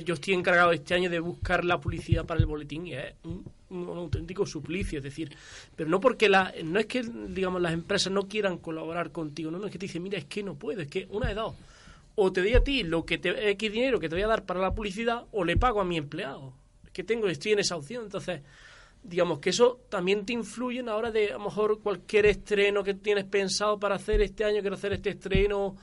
Yo 0.00 0.14
estoy 0.14 0.32
encargado 0.32 0.72
este 0.72 0.94
año 0.94 1.10
de 1.10 1.20
buscar 1.20 1.64
la 1.64 1.78
publicidad 1.78 2.24
para 2.24 2.40
el 2.40 2.46
boletín 2.46 2.86
y 2.86 2.94
es 2.94 3.14
un, 3.24 3.44
un 3.68 3.98
auténtico 3.98 4.46
suplicio, 4.46 4.98
es 4.98 5.04
decir, 5.04 5.36
pero 5.76 5.90
no 5.90 6.00
porque 6.00 6.28
la, 6.28 6.52
no 6.64 6.80
es 6.80 6.86
que 6.86 7.02
digamos 7.02 7.60
las 7.60 7.72
empresas 7.72 8.12
no 8.12 8.22
quieran 8.28 8.58
colaborar 8.58 9.12
contigo, 9.12 9.50
no, 9.50 9.58
no 9.58 9.66
es 9.66 9.72
que 9.72 9.78
te 9.78 9.86
dicen, 9.86 10.02
mira, 10.02 10.18
es 10.18 10.24
que 10.24 10.42
no 10.42 10.54
puedo, 10.54 10.80
es 10.80 10.88
que 10.88 11.06
una 11.10 11.28
de 11.28 11.34
dos, 11.34 11.54
o 12.14 12.32
te 12.32 12.40
doy 12.40 12.54
a 12.54 12.64
ti 12.64 12.84
lo 12.84 13.04
que 13.04 13.18
te, 13.18 13.50
X 13.50 13.72
dinero 13.72 14.00
que 14.00 14.08
te 14.08 14.14
voy 14.14 14.22
a 14.22 14.28
dar 14.28 14.44
para 14.44 14.60
la 14.60 14.74
publicidad, 14.74 15.24
o 15.32 15.44
le 15.44 15.56
pago 15.56 15.80
a 15.80 15.84
mi 15.84 15.98
empleado, 15.98 16.54
es 16.84 16.90
que 16.90 17.04
tengo, 17.04 17.28
estoy 17.28 17.52
en 17.52 17.58
esa 17.58 17.76
opción, 17.76 18.04
entonces 18.04 18.40
digamos 19.02 19.40
que 19.40 19.50
eso 19.50 19.80
también 19.88 20.24
te 20.24 20.32
influye 20.32 20.80
en 20.80 20.86
la 20.86 20.96
hora 20.96 21.10
de 21.10 21.30
a 21.30 21.32
lo 21.34 21.44
mejor 21.44 21.80
cualquier 21.80 22.26
estreno 22.26 22.84
que 22.84 22.94
tienes 22.94 23.24
pensado 23.24 23.78
para 23.78 23.96
hacer 23.96 24.22
este 24.22 24.44
año, 24.44 24.60
quiero 24.60 24.76
hacer 24.76 24.92
este 24.92 25.10
estreno 25.10 25.76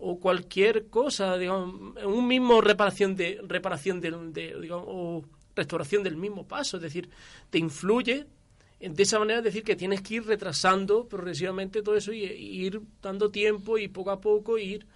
o 0.00 0.18
cualquier 0.18 0.86
cosa, 0.88 1.36
digamos, 1.36 1.94
un 2.04 2.26
mismo 2.26 2.60
reparación 2.60 3.14
de 3.16 3.38
reparación 3.46 4.00
del- 4.00 4.32
de, 4.32 4.56
digamos, 4.60 4.86
o 4.88 5.24
restauración 5.54 6.02
del 6.02 6.16
mismo 6.16 6.46
paso, 6.48 6.78
es 6.78 6.82
decir, 6.82 7.08
te 7.50 7.58
influye 7.58 8.26
de 8.80 9.02
esa 9.02 9.18
manera 9.18 9.40
es 9.40 9.44
decir 9.44 9.62
que 9.62 9.76
tienes 9.76 10.00
que 10.00 10.14
ir 10.14 10.24
retrasando 10.26 11.06
progresivamente 11.06 11.82
todo 11.82 11.96
eso 11.96 12.12
y, 12.14 12.24
y 12.24 12.64
ir 12.64 12.80
dando 13.02 13.30
tiempo 13.30 13.76
y 13.76 13.88
poco 13.88 14.10
a 14.10 14.22
poco 14.22 14.56
ir 14.56 14.86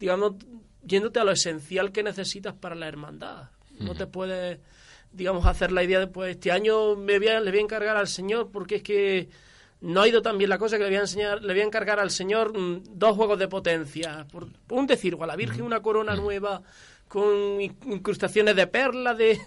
digamos 0.00 0.36
yéndote 0.82 1.20
a 1.20 1.24
lo 1.24 1.32
esencial 1.32 1.92
que 1.92 2.02
necesitas 2.02 2.54
para 2.54 2.74
la 2.74 2.88
hermandad. 2.88 3.50
No 3.80 3.94
te 3.94 4.06
puedes 4.06 4.60
digamos 5.12 5.44
hacer 5.44 5.72
la 5.72 5.84
idea 5.84 5.98
de 6.00 6.06
pues 6.06 6.30
este 6.36 6.52
año 6.52 6.96
me 6.96 7.18
voy 7.18 7.28
a- 7.28 7.40
le 7.40 7.50
voy 7.50 7.58
a 7.60 7.62
encargar 7.64 7.98
al 7.98 8.08
señor 8.08 8.50
porque 8.50 8.76
es 8.76 8.82
que 8.82 9.28
no 9.80 10.00
ha 10.02 10.08
ido 10.08 10.22
tan 10.22 10.38
bien 10.38 10.50
la 10.50 10.58
cosa 10.58 10.76
que 10.76 10.84
le 10.84 10.90
voy 10.90 10.96
a 10.96 11.00
enseñar, 11.00 11.42
le 11.42 11.52
voy 11.52 11.60
a 11.62 11.66
encargar 11.66 12.00
al 12.00 12.10
señor 12.10 12.58
mm, 12.58 12.82
dos 12.98 13.16
juegos 13.16 13.38
de 13.38 13.48
potencia, 13.48 14.26
por, 14.30 14.48
por 14.66 14.78
un 14.78 14.86
decir, 14.86 15.14
o 15.14 15.22
a 15.22 15.26
la 15.26 15.36
Virgen 15.36 15.62
una 15.62 15.80
corona 15.80 16.14
nueva 16.16 16.62
con 17.08 17.60
in- 17.60 17.76
incrustaciones 17.86 18.56
de 18.56 18.66
perlas, 18.66 19.16
de 19.18 19.38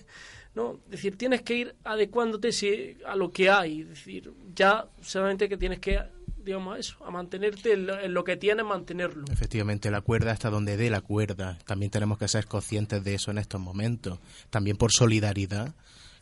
no, 0.55 0.79
es 0.85 0.91
decir, 0.91 1.17
tienes 1.17 1.41
que 1.43 1.55
ir 1.55 1.75
adecuándote 1.83 2.97
a 3.05 3.15
lo 3.15 3.31
que 3.31 3.49
hay, 3.49 3.81
es 3.81 3.89
decir, 3.89 4.31
ya 4.55 4.87
solamente 5.01 5.47
que 5.49 5.57
tienes 5.57 5.79
que 5.79 5.99
digamos 6.43 6.77
a 6.77 6.79
eso, 6.79 6.95
a 7.05 7.11
mantenerte 7.11 7.73
en 7.73 7.87
lo, 7.87 7.99
en 7.99 8.13
lo 8.13 8.23
que 8.23 8.37
tienes, 8.37 8.65
mantenerlo. 8.65 9.25
Efectivamente, 9.29 9.91
la 9.91 9.99
cuerda 9.99 10.31
hasta 10.31 10.49
donde 10.49 10.77
dé 10.77 10.89
la 10.89 11.01
cuerda. 11.01 11.57
También 11.65 11.91
tenemos 11.91 12.17
que 12.17 12.29
ser 12.29 12.45
conscientes 12.47 13.03
de 13.03 13.15
eso 13.15 13.31
en 13.31 13.37
estos 13.37 13.59
momentos. 13.59 14.17
También 14.49 14.77
por 14.77 14.93
solidaridad 14.93 15.75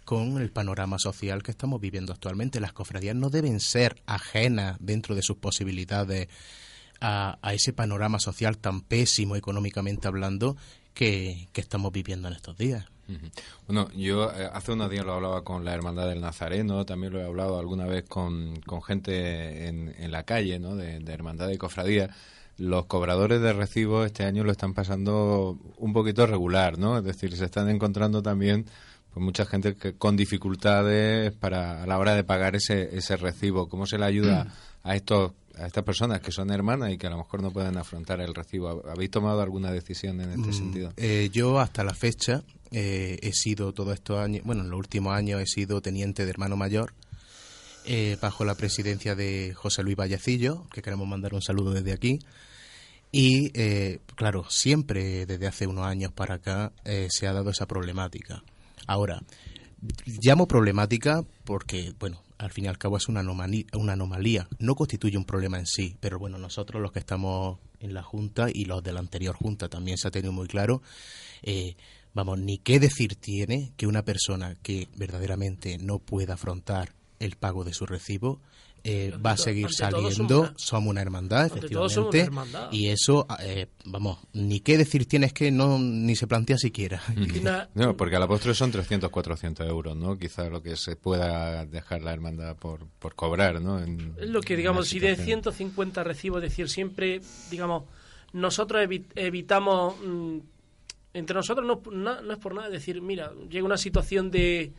con 0.06 0.40
el 0.40 0.52
panorama 0.52 1.00
social 1.00 1.44
que 1.44 1.52
estamos 1.52 1.82
viviendo 1.82 2.14
actualmente. 2.14 2.60
Las 2.60 2.74
cofradías 2.74 3.16
no 3.16 3.30
deben 3.30 3.60
ser 3.60 4.02
ajenas 4.06 4.78
dentro 4.80 5.16
de 5.16 5.24
sus 5.24 5.38
posibilidades 5.38 6.30
a, 7.02 7.38
ese 7.52 7.74
panorama 7.74 8.20
social 8.20 8.58
tan 8.58 8.82
pésimo 8.82 9.36
económicamente 9.36 10.08
hablando 10.08 10.56
que, 10.94 11.50
que 11.52 11.62
estamos 11.62 11.92
viviendo 11.92 12.28
en 12.28 12.36
estos 12.36 12.58
días. 12.58 12.86
Bueno, 13.68 13.92
yo 13.92 14.32
eh, 14.32 14.50
hace 14.52 14.72
unos 14.72 14.90
días 14.90 15.06
lo 15.06 15.14
hablaba 15.14 15.44
con 15.44 15.64
la 15.64 15.76
Hermandad 15.76 16.08
del 16.08 16.22
Nazareno, 16.22 16.86
también 16.86 17.14
lo 17.14 17.20
he 17.20 17.24
hablado 17.24 17.60
alguna 17.60 17.86
vez 17.86 18.06
con, 18.08 18.60
con 18.62 18.82
gente 18.82 19.68
en, 19.68 19.94
en 19.98 20.12
la 20.12 20.24
calle, 20.24 20.58
¿no? 20.58 20.76
De, 20.76 21.00
de 21.00 21.14
Hermandad 21.14 21.50
y 21.50 21.58
Cofradía. 21.58 22.10
Los 22.58 22.86
cobradores 22.86 23.42
de 23.42 23.54
recibos 23.54 24.06
este 24.06 24.24
año 24.24 24.44
lo 24.44 24.52
están 24.52 24.74
pasando 24.74 25.60
un 25.78 25.94
poquito 25.94 26.26
regular, 26.26 26.80
¿no? 26.80 26.98
Es 26.98 27.04
decir, 27.04 27.36
se 27.36 27.46
están 27.46 27.70
encontrando 27.70 28.24
también 28.24 28.66
pues 29.16 29.24
mucha 29.24 29.46
gente 29.46 29.76
que 29.76 29.94
con 29.94 30.18
dificultades 30.18 31.32
para 31.32 31.84
a 31.84 31.88
la 31.88 31.98
hora 31.98 32.14
de 32.16 32.26
pagar 32.26 32.54
ese, 32.58 32.96
ese 32.98 33.16
recibo. 33.16 33.70
¿Cómo 33.70 33.86
se 33.88 33.98
le 33.98 34.04
ayuda 34.04 34.54
a 34.84 34.96
estos 34.96 35.32
a 35.58 35.68
estas 35.68 35.86
personas 35.86 36.20
que 36.20 36.34
son 36.34 36.52
hermanas 36.52 36.92
y 36.92 36.98
que 36.98 37.08
a 37.08 37.10
lo 37.12 37.18
mejor 37.18 37.42
no 37.42 37.50
pueden 37.50 37.78
afrontar 37.78 38.20
el 38.20 38.36
recibo? 38.36 38.84
¿Habéis 38.90 39.10
tomado 39.12 39.42
alguna 39.42 39.72
decisión 39.72 40.20
en 40.20 40.32
este 40.32 40.50
Mm, 40.50 40.54
sentido? 40.54 40.94
eh, 40.98 41.30
yo 41.32 41.60
hasta 41.62 41.86
la 41.86 41.94
fecha 41.94 42.44
eh, 42.72 43.18
he 43.22 43.32
sido 43.32 43.72
todos 43.74 43.94
estos 43.94 44.20
años, 44.20 44.44
bueno, 44.44 44.64
en 44.64 44.70
los 44.70 44.78
últimos 44.78 45.16
años 45.16 45.40
he 45.42 45.46
sido 45.46 45.82
teniente 45.82 46.26
de 46.26 46.32
hermano 46.32 46.58
mayor 46.58 46.94
eh, 47.86 48.18
bajo 48.22 48.44
la 48.44 48.56
presidencia 48.56 49.16
de 49.16 49.54
José 49.56 49.82
Luis 49.84 49.96
Vallecillo, 49.96 50.68
que 50.74 50.82
queremos 50.82 51.08
mandar 51.08 51.34
un 51.34 51.42
saludo 51.42 51.72
desde 51.72 51.94
aquí. 51.94 52.20
Y 53.14 53.52
eh, 53.54 54.00
claro, 54.16 54.46
siempre 54.50 55.26
desde 55.26 55.48
hace 55.48 55.68
unos 55.68 55.86
años 55.86 56.12
para 56.12 56.36
acá 56.36 56.74
eh, 56.84 57.08
se 57.10 57.28
ha 57.28 57.32
dado 57.34 57.52
esa 57.52 57.66
problemática. 57.66 58.44
Ahora, 58.88 59.22
llamo 60.22 60.48
problemática 60.48 61.24
porque, 61.44 61.94
bueno, 62.00 62.22
al 62.38 62.52
fin 62.52 62.66
y 62.66 62.68
al 62.68 62.78
cabo 62.78 62.98
es 62.98 63.08
una 63.08 63.22
anomalía. 63.22 64.48
No 64.60 64.76
constituye 64.76 65.18
un 65.18 65.26
problema 65.26 65.58
en 65.58 65.66
sí, 65.66 65.96
pero 66.00 66.20
bueno, 66.20 66.38
nosotros 66.38 66.82
los 66.82 66.92
que 66.92 67.00
estamos 67.00 67.60
en 67.80 67.94
la 67.94 68.04
Junta 68.04 68.48
y 68.52 68.66
los 68.66 68.84
de 68.84 68.94
la 68.94 69.00
anterior 69.00 69.36
Junta 69.36 69.70
también 69.70 69.98
se 69.98 70.08
ha 70.08 70.12
tenido 70.12 70.34
muy 70.34 70.48
claro, 70.48 70.82
eh, 71.44 71.76
vamos, 72.14 72.40
ni 72.40 72.58
qué 72.58 72.80
decir 72.80 73.16
tiene 73.16 73.74
que 73.78 73.88
una 73.88 74.04
persona 74.04 74.56
que 74.62 74.88
verdaderamente 74.98 75.78
no 75.78 76.00
pueda 76.00 76.34
afrontar 76.34 76.94
el 77.20 77.36
pago 77.36 77.64
de 77.64 77.74
su 77.74 77.86
recibo 77.86 78.42
eh, 78.88 79.12
va 79.18 79.32
a 79.32 79.36
to- 79.36 79.42
seguir 79.44 79.68
saliendo, 79.72 80.42
una- 80.42 80.54
somos 80.58 80.92
una 80.92 81.02
hermandad, 81.02 81.48
una 81.52 81.58
efectivamente, 81.58 82.20
hermandad. 82.22 82.72
y 82.72 82.90
eso, 82.90 83.26
eh, 83.42 83.66
vamos, 83.86 84.20
ni 84.34 84.60
qué 84.60 84.78
decir 84.78 85.08
tiene 85.08 85.26
es 85.26 85.34
que 85.34 85.50
no 85.52 85.80
ni 85.80 86.16
se 86.16 86.28
plantea 86.28 86.58
siquiera. 86.58 87.02
No, 87.74 87.98
porque 87.98 88.16
a 88.16 88.20
la 88.20 88.28
postre 88.28 88.54
son 88.54 88.72
300, 88.72 89.10
400 89.10 89.68
euros, 89.68 89.98
¿no? 89.98 90.18
Quizá 90.20 90.48
lo 90.50 90.62
que 90.62 90.76
se 90.76 90.96
pueda 90.96 91.66
dejar 91.66 92.04
la 92.04 92.14
hermandad 92.14 92.56
por, 92.58 92.86
por 93.00 93.16
cobrar, 93.16 93.60
¿no? 93.60 93.80
En- 93.84 94.14
Es 94.20 94.30
lo 94.30 94.42
que, 94.42 94.56
digamos, 94.56 94.88
si 94.88 95.00
de 95.00 95.10
situación. 95.16 95.42
150 95.42 96.04
recibos, 96.04 96.44
es 96.44 96.50
decir, 96.52 96.70
siempre, 96.70 97.22
digamos, 97.50 97.84
nosotros 98.34 98.82
evi- 98.84 99.06
evitamos, 99.16 99.96
mm, 100.06 100.38
entre 101.14 101.34
nosotros 101.34 101.66
no, 101.66 101.82
no, 101.92 102.22
no 102.22 102.34
es 102.34 102.40
por 102.40 102.54
nada, 102.54 102.70
decir, 102.70 103.02
mira, 103.02 103.32
llega 103.50 103.66
una 103.66 103.78
situación 103.78 104.30
de, 104.32 104.74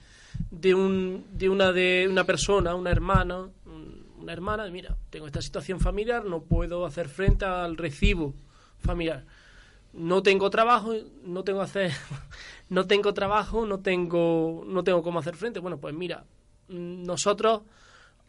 de, 0.50 0.74
un, 0.74 1.24
de, 1.32 1.48
una, 1.48 1.72
de 1.72 2.06
una 2.10 2.24
persona, 2.24 2.74
una 2.74 2.90
hermana, 2.90 3.40
un- 3.66 4.06
una 4.20 4.32
hermana, 4.32 4.66
mira, 4.70 4.96
tengo 5.10 5.26
esta 5.26 5.40
situación 5.42 5.78
familiar, 5.80 6.24
no 6.24 6.42
puedo 6.42 6.84
hacer 6.86 7.08
frente 7.08 7.44
al 7.44 7.76
recibo 7.76 8.34
familiar. 8.78 9.24
No 9.92 10.22
tengo 10.22 10.50
trabajo, 10.50 10.92
no 11.24 11.42
tengo 11.44 11.60
hacer, 11.62 11.92
no 12.68 12.86
tengo 12.86 13.14
trabajo, 13.14 13.64
no 13.66 13.80
tengo, 13.80 14.64
no 14.66 14.82
tengo 14.84 15.02
cómo 15.02 15.20
hacer 15.20 15.36
frente. 15.36 15.60
Bueno, 15.60 15.78
pues 15.78 15.94
mira, 15.94 16.24
nosotros 16.68 17.62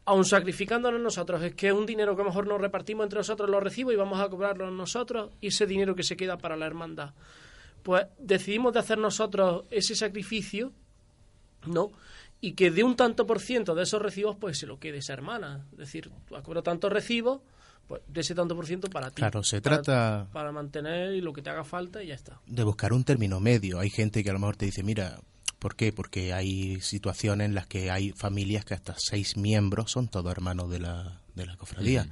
aun 0.05 0.23
sacrificándonos 0.23 1.01
nosotros, 1.01 1.41
es 1.43 1.53
que 1.55 1.67
es 1.67 1.73
un 1.73 1.85
dinero 1.85 2.15
que 2.15 2.21
a 2.21 2.23
lo 2.23 2.29
mejor 2.29 2.47
nos 2.47 2.61
repartimos 2.61 3.03
entre 3.03 3.19
nosotros 3.19 3.49
los 3.49 3.61
recibos 3.61 3.93
y 3.93 3.97
vamos 3.97 4.21
a 4.21 4.29
cobrarlo 4.29 4.71
nosotros 4.71 5.31
y 5.41 5.47
ese 5.47 5.65
dinero 5.65 5.95
que 5.95 6.03
se 6.03 6.15
queda 6.15 6.37
para 6.37 6.55
la 6.55 6.65
hermandad. 6.65 7.11
Pues 7.83 8.05
decidimos 8.17 8.71
de 8.71 8.79
hacer 8.79 8.97
nosotros 8.99 9.65
ese 9.69 9.95
sacrificio, 9.95 10.71
¿no? 11.69 11.91
Y 12.41 12.53
que 12.53 12.69
de 12.71 12.83
un 12.83 12.95
tanto 12.95 13.25
por 13.25 13.39
ciento 13.39 13.73
de 13.75 13.83
esos 13.83 14.01
recibos, 14.01 14.35
pues 14.39 14.59
se 14.59 14.67
lo 14.67 14.79
quede 14.79 14.99
esa 14.99 15.13
hermana. 15.13 15.65
Es 15.71 15.77
decir, 15.79 16.11
tú 16.27 16.35
has 16.35 16.43
cobrado 16.43 16.63
tantos 16.63 16.91
recibos, 16.91 17.41
pues 17.87 18.01
de 18.07 18.21
ese 18.21 18.35
tanto 18.35 18.55
por 18.55 18.67
ciento 18.67 18.89
para 18.89 19.09
ti. 19.09 19.15
Claro, 19.15 19.43
se 19.43 19.61
Para- 19.61 19.81
trata- 19.81 20.27
Para 20.31 20.51
mantener 20.51 21.11
lo 21.23 21.33
que 21.33 21.41
te 21.41 21.49
haga 21.49 21.63
falta 21.63 22.03
y 22.03 22.07
ya 22.07 22.15
está. 22.15 22.39
de 22.45 22.63
buscar 22.63 22.93
un 22.93 23.03
término 23.03 23.39
medio. 23.39 23.79
Hay 23.79 23.89
gente 23.89 24.23
que 24.23 24.29
a 24.29 24.33
lo 24.33 24.39
mejor 24.39 24.55
te 24.57 24.65
dice, 24.65 24.83
mira, 24.83 25.19
¿por 25.57 25.75
qué? 25.75 25.91
Porque 25.91 26.33
hay 26.33 26.79
situaciones 26.81 27.45
en 27.45 27.55
las 27.55 27.65
que 27.65 27.89
hay 27.89 28.11
familias 28.11 28.65
que 28.65 28.75
hasta 28.75 28.93
seis 28.97 29.35
miembros 29.37 29.91
son 29.91 30.07
todos 30.07 30.31
hermanos 30.31 30.69
de 30.69 30.79
la, 30.79 31.21
de 31.33 31.45
la 31.47 31.57
cofradía. 31.57 32.07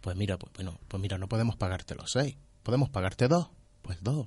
Pues 0.00 0.16
mira, 0.16 0.36
pues 0.38 0.52
bueno, 0.54 0.80
pues 0.88 1.00
mira, 1.00 1.16
no 1.18 1.28
podemos 1.28 1.54
pagarte 1.56 1.94
los 1.94 2.10
seis, 2.10 2.34
podemos 2.64 2.88
pagarte 2.88 3.28
dos, 3.28 3.48
pues 3.82 3.98
dos. 4.02 4.26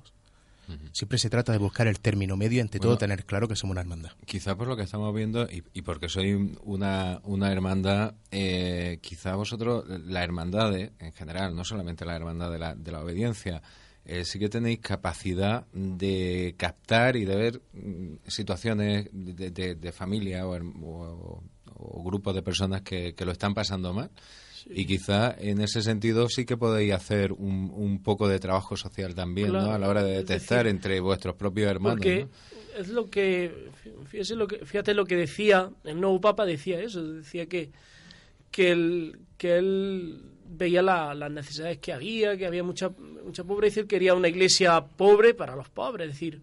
Siempre 0.92 1.18
se 1.18 1.28
trata 1.30 1.52
de 1.52 1.58
buscar 1.58 1.86
el 1.86 2.00
término 2.00 2.36
medio 2.36 2.58
y 2.58 2.60
ante 2.60 2.78
todo 2.80 2.92
tener 2.98 3.24
claro 3.24 3.48
que 3.48 3.56
somos 3.56 3.72
una 3.74 3.80
hermandad. 3.82 4.12
Quizá 4.26 4.56
por 4.56 4.66
lo 4.68 4.76
que 4.76 4.82
estamos 4.84 5.14
viendo 5.14 5.44
y, 5.50 5.62
y 5.72 5.82
porque 5.82 6.08
soy 6.08 6.56
una, 6.62 7.20
una 7.24 7.50
hermandad, 7.52 8.14
eh, 8.30 8.98
quizá 9.02 9.34
vosotros, 9.34 9.84
la 9.88 10.22
hermandad 10.24 10.74
en 10.76 11.12
general, 11.12 11.54
no 11.56 11.64
solamente 11.64 12.04
la 12.04 12.16
hermandad 12.16 12.50
de 12.50 12.58
la, 12.58 12.74
de 12.74 12.92
la 12.92 13.00
obediencia, 13.02 13.62
eh, 14.06 14.24
sí 14.24 14.38
que 14.38 14.48
tenéis 14.48 14.80
capacidad 14.80 15.66
de 15.72 16.54
captar 16.58 17.16
y 17.16 17.24
de 17.24 17.36
ver 17.36 17.62
mm, 17.72 18.14
situaciones 18.26 19.08
de, 19.12 19.50
de- 19.50 19.74
de 19.74 19.92
familia 19.92 20.46
o, 20.46 20.54
herm- 20.56 20.74
o- 20.84 21.42
o 21.76 22.02
grupos 22.04 22.34
de 22.34 22.42
personas 22.42 22.82
que, 22.82 23.14
que 23.14 23.24
lo 23.24 23.32
están 23.32 23.52
pasando 23.54 23.92
mal. 23.92 24.10
Y 24.70 24.86
quizá 24.86 25.34
en 25.38 25.60
ese 25.60 25.82
sentido 25.82 26.28
sí 26.28 26.44
que 26.46 26.56
podéis 26.56 26.92
hacer 26.94 27.32
un, 27.32 27.70
un 27.74 28.02
poco 28.02 28.28
de 28.28 28.38
trabajo 28.38 28.76
social 28.76 29.14
también, 29.14 29.52
¿no? 29.52 29.72
A 29.72 29.78
la 29.78 29.88
hora 29.88 30.02
de 30.02 30.12
detectar 30.16 30.64
decir, 30.64 30.74
entre 30.76 31.00
vuestros 31.00 31.34
propios 31.36 31.70
hermanos. 31.70 31.98
Porque 31.98 32.24
¿no? 32.26 32.80
es 32.80 32.88
lo 32.88 33.08
que, 33.10 33.68
fíjese 34.06 34.36
lo 34.36 34.46
que, 34.46 34.64
fíjate 34.64 34.94
lo 34.94 35.04
que 35.04 35.16
decía, 35.16 35.70
el 35.84 36.00
nuevo 36.00 36.20
Papa 36.20 36.44
decía 36.46 36.80
eso, 36.80 37.02
decía 37.02 37.46
que, 37.46 37.70
que, 38.50 38.70
él, 38.70 39.18
que 39.36 39.56
él 39.58 40.22
veía 40.46 40.82
la- 40.82 41.14
las 41.14 41.30
necesidades 41.30 41.78
que 41.78 41.92
había, 41.92 42.36
que 42.36 42.46
había 42.46 42.62
mucha, 42.62 42.90
mucha 43.24 43.44
pobreza 43.44 43.80
y 43.80 43.82
él 43.82 43.88
quería 43.88 44.14
una 44.14 44.28
iglesia 44.28 44.80
pobre 44.84 45.34
para 45.34 45.54
los 45.56 45.68
pobres, 45.68 46.08
es 46.08 46.14
decir, 46.14 46.40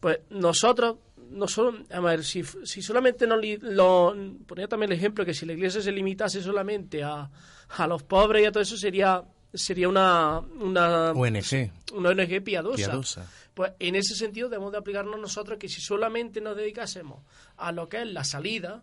pues 0.00 0.18
nosotros, 0.30 0.96
no 1.30 1.48
solo, 1.48 1.78
a 1.90 2.00
ver, 2.00 2.24
si, 2.24 2.42
si 2.64 2.82
solamente 2.82 3.26
no 3.26 3.36
lo, 3.36 4.14
ponía 4.46 4.68
también 4.68 4.92
el 4.92 4.98
ejemplo 4.98 5.24
que 5.24 5.34
si 5.34 5.46
la 5.46 5.52
iglesia 5.52 5.80
se 5.80 5.92
limitase 5.92 6.42
solamente 6.42 7.02
a, 7.02 7.30
a 7.68 7.86
los 7.86 8.02
pobres 8.02 8.42
y 8.42 8.46
a 8.46 8.52
todo 8.52 8.62
eso 8.62 8.76
sería 8.76 9.24
sería 9.52 9.88
una, 9.88 10.40
una, 10.40 11.12
ONG. 11.12 11.70
una 11.94 12.10
ONG 12.10 12.42
piadosa. 12.42 12.76
Piadosa. 12.76 13.30
Pues 13.54 13.72
en 13.78 13.94
ese 13.94 14.16
sentido 14.16 14.48
debemos 14.48 14.72
de 14.72 14.78
aplicarnos 14.78 15.18
nosotros 15.18 15.58
que 15.58 15.68
si 15.68 15.80
solamente 15.80 16.40
nos 16.40 16.56
dedicásemos 16.56 17.22
a 17.56 17.70
lo 17.70 17.88
que 17.88 18.02
es 18.02 18.08
la 18.08 18.24
salida 18.24 18.82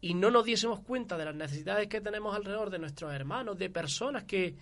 y 0.00 0.14
no 0.14 0.30
nos 0.30 0.44
diésemos 0.44 0.80
cuenta 0.80 1.16
de 1.16 1.26
las 1.26 1.34
necesidades 1.34 1.86
que 1.88 2.00
tenemos 2.00 2.34
alrededor 2.34 2.70
de 2.70 2.78
nuestros 2.80 3.12
hermanos, 3.12 3.56
de 3.58 3.70
personas 3.70 4.24
que 4.24 4.56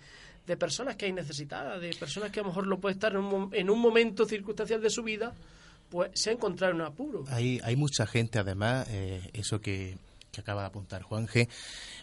de 0.45 0.57
personas 0.57 0.95
que 0.95 1.05
hay 1.05 1.13
necesitadas, 1.13 1.79
de 1.79 1.93
personas 1.93 2.31
que 2.31 2.39
a 2.39 2.43
lo 2.43 2.49
mejor 2.49 2.65
lo 2.65 2.79
puede 2.79 2.93
estar 2.93 3.11
en 3.11 3.19
un, 3.19 3.53
en 3.53 3.69
un 3.69 3.79
momento 3.79 4.25
circunstancial 4.25 4.81
de 4.81 4.89
su 4.89 5.03
vida, 5.03 5.35
pues 5.89 6.11
se 6.13 6.31
encontrar 6.31 6.71
en 6.71 6.77
un 6.77 6.81
apuro. 6.83 7.23
Hay, 7.27 7.59
hay 7.63 7.75
mucha 7.75 8.05
gente, 8.05 8.39
además, 8.39 8.87
eh, 8.89 9.29
eso 9.33 9.59
que, 9.59 9.97
que 10.31 10.41
acaba 10.41 10.61
de 10.61 10.67
apuntar 10.67 11.01
Juan 11.01 11.27
G. 11.27 11.47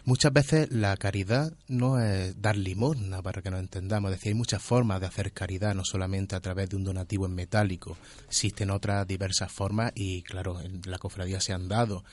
Muchas 0.05 0.31
veces 0.33 0.71
la 0.71 0.95
caridad 0.97 1.53
no 1.67 1.99
es 1.99 2.39
dar 2.41 2.57
limosna, 2.57 3.21
para 3.21 3.41
que 3.41 3.51
nos 3.51 3.59
entendamos. 3.59 4.11
Es 4.11 4.17
decir, 4.17 4.31
hay 4.31 4.37
muchas 4.37 4.61
formas 4.61 4.99
de 4.99 5.07
hacer 5.07 5.31
caridad, 5.31 5.75
no 5.75 5.83
solamente 5.85 6.35
a 6.35 6.41
través 6.41 6.69
de 6.69 6.75
un 6.75 6.83
donativo 6.83 7.25
en 7.25 7.35
metálico. 7.35 7.97
Existen 8.27 8.69
otras 8.69 9.07
diversas 9.07 9.51
formas 9.51 9.91
y, 9.95 10.21
claro, 10.23 10.59
en 10.61 10.81
la 10.85 10.97
cofradía 10.97 11.39
se 11.39 11.53
han 11.53 11.67
dado, 11.67 12.03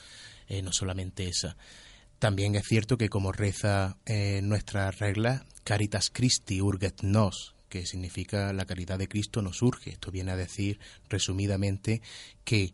eh, 0.47 0.61
no 0.61 0.71
solamente 0.71 1.27
esa. 1.27 1.57
También 2.19 2.55
es 2.55 2.63
cierto 2.65 2.97
que, 2.97 3.09
como 3.09 3.31
reza 3.31 3.97
eh, 4.05 4.41
nuestras 4.41 4.99
reglas, 4.99 5.43
Caritas 5.63 6.09
Christi 6.11 6.61
urget 6.61 7.01
nos, 7.01 7.54
que 7.69 7.85
significa 7.85 8.53
la 8.53 8.65
caridad 8.65 8.97
de 8.97 9.07
Cristo 9.07 9.41
nos 9.41 9.61
urge. 9.61 9.91
Esto 9.91 10.11
viene 10.11 10.31
a 10.31 10.35
decir, 10.35 10.79
resumidamente, 11.09 12.01
que 12.43 12.73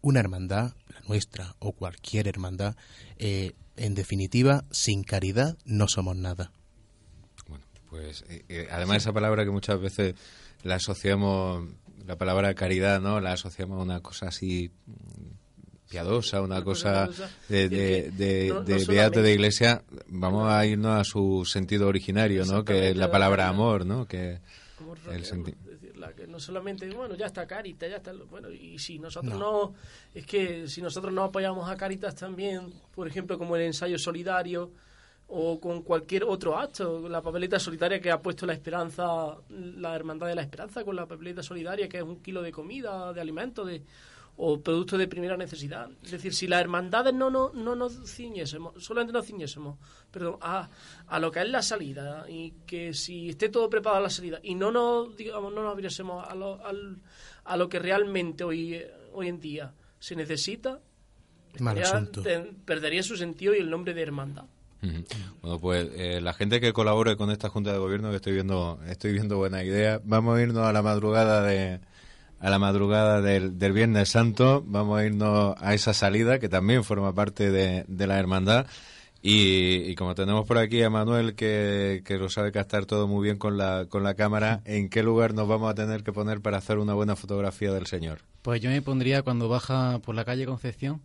una 0.00 0.20
hermandad, 0.20 0.74
la 0.88 1.00
nuestra 1.08 1.56
o 1.58 1.72
cualquier 1.72 2.28
hermandad, 2.28 2.76
eh, 3.18 3.52
en 3.76 3.94
definitiva, 3.94 4.64
sin 4.70 5.04
caridad 5.04 5.56
no 5.64 5.88
somos 5.88 6.16
nada. 6.16 6.52
Bueno, 7.48 7.64
pues 7.90 8.24
eh, 8.28 8.44
eh, 8.48 8.68
además 8.70 8.98
esa 8.98 9.12
palabra 9.12 9.44
que 9.44 9.50
muchas 9.50 9.80
veces 9.80 10.14
la 10.62 10.76
asociamos, 10.76 11.68
la 12.06 12.16
palabra 12.16 12.54
caridad, 12.54 13.00
¿no? 13.00 13.20
La 13.20 13.32
asociamos 13.32 13.78
a 13.78 13.82
una 13.82 14.00
cosa 14.00 14.28
así 14.28 14.70
piadosa, 15.88 16.42
una 16.42 16.56
una 16.56 16.64
cosa 16.64 17.08
de, 17.48 17.68
de, 17.68 18.10
de- 18.10 18.48
no- 18.48 18.54
no 18.56 18.60
de 18.62 18.84
beato 18.84 19.22
de 19.22 19.32
iglesia. 19.32 19.82
Vamos 20.08 20.50
a 20.50 20.64
irnos 20.66 21.00
a 21.00 21.04
su 21.04 21.44
sentido 21.44 21.88
originario, 21.88 22.44
¿no? 22.44 22.64
Que 22.64 22.90
es 22.90 22.96
la 22.96 23.06
la 23.06 23.12
palabra 23.12 23.48
amor, 23.48 23.86
¿no? 23.86 24.06
Que 24.06 24.32
el 24.32 24.40
rodeamos, 25.04 25.28
senti- 25.28 25.50
es 25.52 25.80
decir, 25.80 25.96
la 25.98 26.12
que 26.12 26.26
no 26.26 26.38
solamente 26.38 26.88
bueno 26.90 27.14
ya 27.16 27.26
está 27.26 27.46
Caritas 27.46 27.90
ya 27.90 27.96
está 27.96 28.12
bueno 28.30 28.50
y 28.50 28.78
si 28.78 28.98
nosotros 28.98 29.36
no. 29.38 29.74
es 30.14 30.24
que 30.26 30.68
si 30.68 30.80
nosotros 30.82 31.12
no 31.12 31.24
apoyamos 31.24 31.68
a 31.68 31.76
Caritas 31.76 32.14
también 32.14 32.72
por 32.94 33.08
ejemplo 33.08 33.36
como 33.38 33.56
el 33.56 33.62
ensayo 33.62 33.98
solidario 33.98 34.70
o 35.26 35.58
con 35.60 35.82
cualquier 35.82 36.24
otro 36.24 36.56
acto 36.56 37.08
la 37.08 37.20
papeleta 37.20 37.58
solidaria 37.58 38.00
que 38.00 38.10
ha 38.10 38.20
puesto 38.22 38.46
la 38.46 38.52
esperanza 38.52 39.36
la 39.50 39.94
hermandad 39.96 40.28
de 40.28 40.34
la 40.36 40.42
esperanza 40.42 40.84
con 40.84 40.94
la 40.96 41.06
papeleta 41.06 41.42
solidaria 41.42 41.88
que 41.88 41.96
es 41.98 42.02
un 42.04 42.22
kilo 42.22 42.40
de 42.42 42.52
comida 42.52 43.12
de 43.12 43.20
alimentos 43.20 43.66
de 43.66 43.82
o 44.40 44.60
productos 44.60 44.98
de 45.00 45.08
primera 45.08 45.36
necesidad. 45.36 45.90
Es 46.02 46.12
decir, 46.12 46.32
si 46.32 46.46
las 46.46 46.60
hermandades 46.60 47.12
no, 47.12 47.28
no, 47.28 47.50
no 47.52 47.74
nos 47.74 47.94
ciñésemos, 48.10 48.82
solamente 48.82 49.12
nos 49.12 49.26
ciñésemos, 49.26 49.76
perdón, 50.12 50.36
a, 50.40 50.68
a 51.08 51.18
lo 51.18 51.30
que 51.32 51.40
es 51.40 51.48
la 51.48 51.60
salida 51.60 52.24
y 52.28 52.52
que 52.66 52.94
si 52.94 53.30
esté 53.30 53.48
todo 53.48 53.68
preparado 53.68 53.98
a 53.98 54.02
la 54.04 54.10
salida 54.10 54.38
y 54.42 54.54
no 54.54 54.70
nos, 54.70 55.16
digamos, 55.16 55.52
no 55.52 55.62
nos 55.64 55.72
abriésemos 55.72 56.24
a 56.26 56.34
lo, 56.36 56.64
al- 56.64 56.98
a 57.44 57.56
lo 57.56 57.68
que 57.68 57.78
realmente 57.80 58.44
hoy, 58.44 58.80
hoy 59.12 59.26
en 59.28 59.40
día 59.40 59.74
se 59.98 60.14
necesita, 60.14 60.78
Mal 61.58 61.78
asunto. 61.82 62.22
perdería 62.64 63.02
su 63.02 63.16
sentido 63.16 63.54
y 63.54 63.58
el 63.58 63.68
nombre 63.70 63.92
de 63.92 64.02
hermandad. 64.02 64.44
Bueno, 65.42 65.58
pues 65.58 65.88
eh, 65.96 66.20
la 66.20 66.32
gente 66.34 66.60
que 66.60 66.72
colabore 66.72 67.16
con 67.16 67.32
esta 67.32 67.48
Junta 67.48 67.72
de 67.72 67.78
Gobierno, 67.78 68.10
que 68.10 68.16
estoy 68.16 68.34
viendo, 68.34 68.78
estoy 68.86 69.12
viendo 69.12 69.36
buena 69.36 69.64
idea, 69.64 70.00
vamos 70.04 70.38
a 70.38 70.42
irnos 70.42 70.64
a 70.64 70.72
la 70.72 70.82
madrugada 70.82 71.42
de 71.42 71.80
a 72.40 72.50
la 72.50 72.58
madrugada 72.58 73.20
del, 73.20 73.58
del 73.58 73.72
Viernes 73.72 74.10
Santo, 74.10 74.62
vamos 74.66 74.98
a 74.98 75.04
irnos 75.04 75.54
a 75.58 75.74
esa 75.74 75.92
salida 75.92 76.38
que 76.38 76.48
también 76.48 76.84
forma 76.84 77.14
parte 77.14 77.50
de, 77.50 77.84
de 77.88 78.06
la 78.06 78.18
hermandad 78.18 78.66
y, 79.20 79.90
y 79.90 79.94
como 79.96 80.14
tenemos 80.14 80.46
por 80.46 80.58
aquí 80.58 80.82
a 80.82 80.90
Manuel 80.90 81.34
que, 81.34 82.02
que 82.04 82.18
lo 82.18 82.28
sabe 82.28 82.52
captar 82.52 82.86
todo 82.86 83.08
muy 83.08 83.24
bien 83.24 83.36
con 83.36 83.58
la, 83.58 83.86
con 83.88 84.04
la 84.04 84.14
cámara, 84.14 84.62
¿en 84.64 84.88
qué 84.88 85.02
lugar 85.02 85.34
nos 85.34 85.48
vamos 85.48 85.70
a 85.70 85.74
tener 85.74 86.04
que 86.04 86.12
poner 86.12 86.40
para 86.40 86.58
hacer 86.58 86.78
una 86.78 86.94
buena 86.94 87.16
fotografía 87.16 87.72
del 87.72 87.86
Señor? 87.86 88.20
Pues 88.42 88.60
yo 88.60 88.70
me 88.70 88.80
pondría 88.80 89.22
cuando 89.22 89.48
baja 89.48 89.98
por 89.98 90.14
la 90.14 90.24
calle 90.24 90.46
Concepción. 90.46 91.02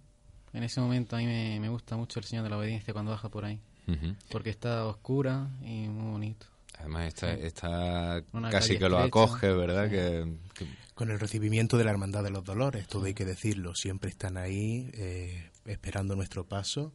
En 0.54 0.62
ese 0.62 0.80
momento 0.80 1.16
a 1.16 1.20
mí 1.20 1.26
me, 1.26 1.60
me 1.60 1.70
gusta 1.70 1.98
mucho 1.98 2.20
el 2.20 2.26
Señor 2.26 2.44
de 2.44 2.52
la 2.52 2.58
Obediencia 2.60 2.94
cuando 2.94 3.12
baja 3.12 3.30
por 3.30 3.46
ahí. 3.46 3.60
Porque 4.32 4.50
está 4.50 4.86
oscura 4.86 5.50
y 5.62 5.90
muy 5.90 6.12
bonito. 6.12 6.46
Además 6.84 7.08
está, 7.08 7.34
está 7.34 8.24
casi 8.52 8.78
que 8.78 8.90
lo 8.90 8.98
estrecha. 8.98 9.06
acoge, 9.08 9.54
¿verdad? 9.54 9.90
Que, 9.90 10.36
que- 10.54 10.68
Con 10.94 11.10
el 11.12 11.20
recibimiento 11.20 11.78
de 11.78 11.86
la 11.86 11.92
Hermandad 11.92 12.24
de 12.24 12.30
los 12.30 12.44
Dolores, 12.44 12.88
todo 12.88 13.06
hay 13.06 13.14
que 13.14 13.26
decirlo, 13.26 13.74
siempre 13.74 14.10
están 14.10 14.38
ahí 14.38 14.90
eh, 14.94 15.50
esperando 15.66 16.16
nuestro 16.16 16.46
paso 16.46 16.94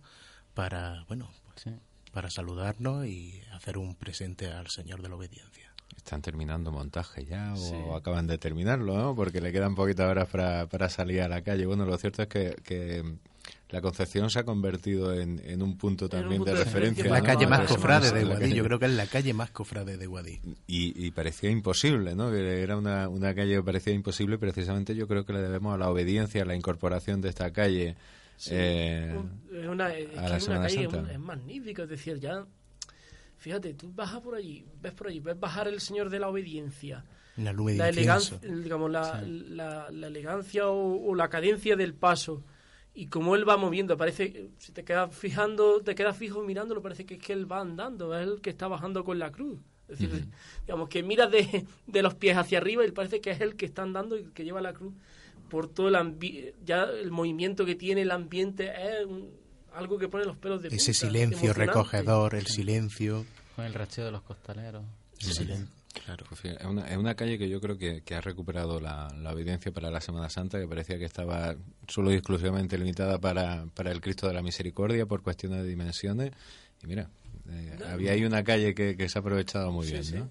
para, 0.55 1.05
bueno, 1.09 1.31
pues, 1.47 1.63
Sí. 1.63 1.71
para 2.13 2.31
saludarnos 2.31 3.07
y 3.07 3.41
hacer 3.53 3.79
un 3.79 3.95
presente 3.97 4.53
al 4.53 4.69
Señor 4.69 5.03
de 5.03 5.09
la 5.09 5.17
Obediencia. 5.17 5.73
¿Están 5.97 6.21
terminando 6.23 6.71
montaje 6.71 7.25
ya 7.25 7.55
o 7.55 7.57
Sí. 7.57 7.75
acaban 7.97 8.27
de 8.27 8.39
terminarlo, 8.39 8.97
¿no? 8.97 9.15
Porque 9.15 9.41
le 9.41 9.53
quedan 9.53 9.75
poquitas 9.75 10.09
horas 10.09 10.29
para, 10.29 10.67
para 10.69 10.89
salir 10.89 11.23
a 11.23 11.29
la 11.29 11.43
calle. 11.43 11.67
Bueno, 11.67 11.85
lo 11.87 11.97
cierto 11.99 12.23
es 12.23 12.29
que, 12.29 12.55
que 12.63 13.17
la 13.71 13.81
Concepción 13.83 14.31
se 14.31 14.39
ha 14.39 14.45
convertido 14.45 15.13
en, 15.13 15.41
en 15.45 15.63
un 15.63 15.77
punto 15.77 16.09
también 16.09 16.39
punto 16.39 16.53
de 16.53 16.59
de 16.59 16.65
referencia. 16.65 17.05
la 17.05 17.21
¿no? 17.21 17.27
calle 17.27 17.47
más 17.47 17.69
cofrade 17.69 18.13
de 18.13 18.25
La 18.25 18.35
Guadí, 18.37 18.55
yo 18.55 18.65
creo 18.65 18.79
que 18.79 18.87
es 18.87 18.93
la 18.93 19.07
calle 19.07 19.35
más 19.35 19.51
cofrade 19.51 19.97
de 19.99 20.07
Guadí. 20.07 20.41
Y, 20.67 21.07
y 21.07 21.11
parecía 21.11 21.51
imposible, 21.51 22.15
¿no? 22.15 22.31
Que 22.31 22.63
era 22.63 22.77
una, 22.79 23.09
una 23.09 23.35
calle 23.35 23.57
que 23.57 23.63
parecía 23.63 23.93
imposible. 23.93 24.39
Precisamente 24.39 24.95
yo 24.95 25.07
creo 25.07 25.25
que 25.27 25.35
le 25.35 25.41
debemos 25.43 25.75
a 25.75 25.79
la 25.79 25.91
obediencia, 25.91 26.43
a 26.43 26.47
la 26.47 26.55
incorporación 26.57 27.21
de 27.21 27.29
esta 27.29 27.53
calle. 27.53 27.97
eh, 28.51 29.15
es 29.53 29.67
una, 29.67 29.95
es 29.95 30.17
a 30.17 30.23
que 30.23 30.29
la 30.31 30.37
es 30.39 30.45
Semana 30.45 30.61
una 30.61 30.69
calle 30.69 30.83
Santa. 30.91 31.09
es, 31.11 31.15
es 31.15 31.21
magnífica, 31.21 31.83
es 31.83 31.89
decir, 31.91 32.19
ya, 32.21 32.47
fíjate, 33.37 33.75
tú 33.75 33.93
bajas 33.93 34.21
por 34.23 34.35
allí, 34.35 34.65
ves 34.81 34.93
por 34.95 35.09
allí, 35.09 35.21
ves 35.21 35.39
bajar 35.39 35.69
el 35.69 35.81
Señor 35.81 36.09
de 36.09 36.19
la 36.21 36.29
Obediencia, 36.29 37.05
la 37.37 37.51
incienso. 37.53 37.85
elegancia, 37.85 38.39
digamos, 38.41 38.91
la, 38.91 39.23
la, 39.23 39.91
la 39.91 40.07
elegancia 40.07 40.69
o, 40.69 41.11
o 41.11 41.15
la 41.15 41.29
cadencia 41.29 41.77
del 41.77 41.93
paso 41.95 42.43
y 43.03 43.07
como 43.07 43.35
él 43.37 43.49
va 43.49 43.57
moviendo, 43.57 43.97
parece, 43.97 44.49
si 44.59 44.73
te 44.73 44.85
quedas 44.85 45.15
fijando, 45.15 45.81
te 45.83 45.95
quedas 45.95 46.17
fijo 46.17 46.43
mirándolo, 46.43 46.83
parece 46.83 47.07
que 47.07 47.15
es 47.15 47.21
que 47.23 47.33
él 47.33 47.51
va 47.51 47.61
andando, 47.61 48.17
es 48.19 48.27
el 48.27 48.41
que 48.41 48.51
está 48.51 48.67
bajando 48.69 49.05
con 49.05 49.19
la 49.19 49.31
cruz. 49.31 49.59
Es 49.89 49.99
decir, 50.01 50.27
digamos, 50.67 50.89
que 50.89 51.03
miras 51.03 51.31
de, 51.31 51.65
de 51.87 52.03
los 52.03 52.15
pies 52.15 52.37
hacia 52.37 52.59
arriba 52.59 52.85
y 52.85 52.91
parece 52.91 53.21
que 53.21 53.31
es 53.31 53.41
el 53.41 53.57
que 53.57 53.67
está 53.67 53.83
andando 53.83 54.17
y 54.19 54.25
que 54.35 54.45
lleva 54.45 54.61
la 54.61 54.73
cruz 54.75 54.93
por 55.49 55.69
todo 55.69 55.89
el 55.89 55.95
ambiente, 55.95 56.55
ya 56.67 56.83
el 56.85 57.11
movimiento 57.11 57.65
que 57.65 57.75
tiene 57.75 58.03
el 58.03 58.11
ambiente 58.11 58.71
es 58.71 59.07
un- 59.07 59.31
algo 59.75 59.97
que 59.99 60.09
pone 60.09 60.25
los 60.25 60.37
pelos 60.37 60.61
de 60.61 60.69
Ese 60.69 60.93
punta, 60.93 60.93
silencio 61.07 61.39
emocionante. 61.51 61.67
recogedor, 61.67 62.35
el 62.35 62.47
silencio. 62.47 63.25
Con 63.55 63.65
el 63.65 63.75
racheo 63.75 64.05
de 64.07 64.11
los 64.13 64.23
costaleros. 64.23 64.83
el 65.21 65.33
silen- 65.33 65.69
claro. 66.05 66.25
Pues 66.29 66.45
es, 66.45 66.65
una, 66.65 66.89
es 66.89 66.97
una 66.97 67.15
calle 67.15 67.39
que 67.39 67.49
yo 67.49 67.61
creo 67.61 67.77
que, 67.79 68.03
que 68.03 68.15
ha 68.15 68.21
recuperado 68.21 68.81
la, 68.81 69.09
la 69.21 69.33
evidencia 69.33 69.73
para 69.73 69.91
la 69.91 70.01
Semana 70.01 70.31
Santa, 70.31 70.59
que 70.59 70.67
parecía 70.67 70.99
que 70.99 71.05
estaba 71.05 71.57
solo 71.87 72.13
y 72.13 72.15
exclusivamente 72.15 72.79
limitada 72.79 73.19
para, 73.19 73.67
para 73.75 73.93
el 73.93 74.01
Cristo 74.01 74.27
de 74.27 74.35
la 74.35 74.43
Misericordia 74.43 75.07
por 75.07 75.23
cuestiones 75.23 75.63
de 75.63 75.69
dimensiones. 75.69 76.33
Y 76.83 76.87
mira, 76.87 77.11
eh, 77.51 77.79
había 77.91 78.13
ahí 78.13 78.25
una 78.25 78.45
calle 78.45 78.75
que, 78.75 78.97
que 78.97 79.09
se 79.09 79.19
ha 79.19 79.21
aprovechado 79.21 79.73
muy 79.73 79.87
bien, 79.91 80.05
¿no? 80.15 80.31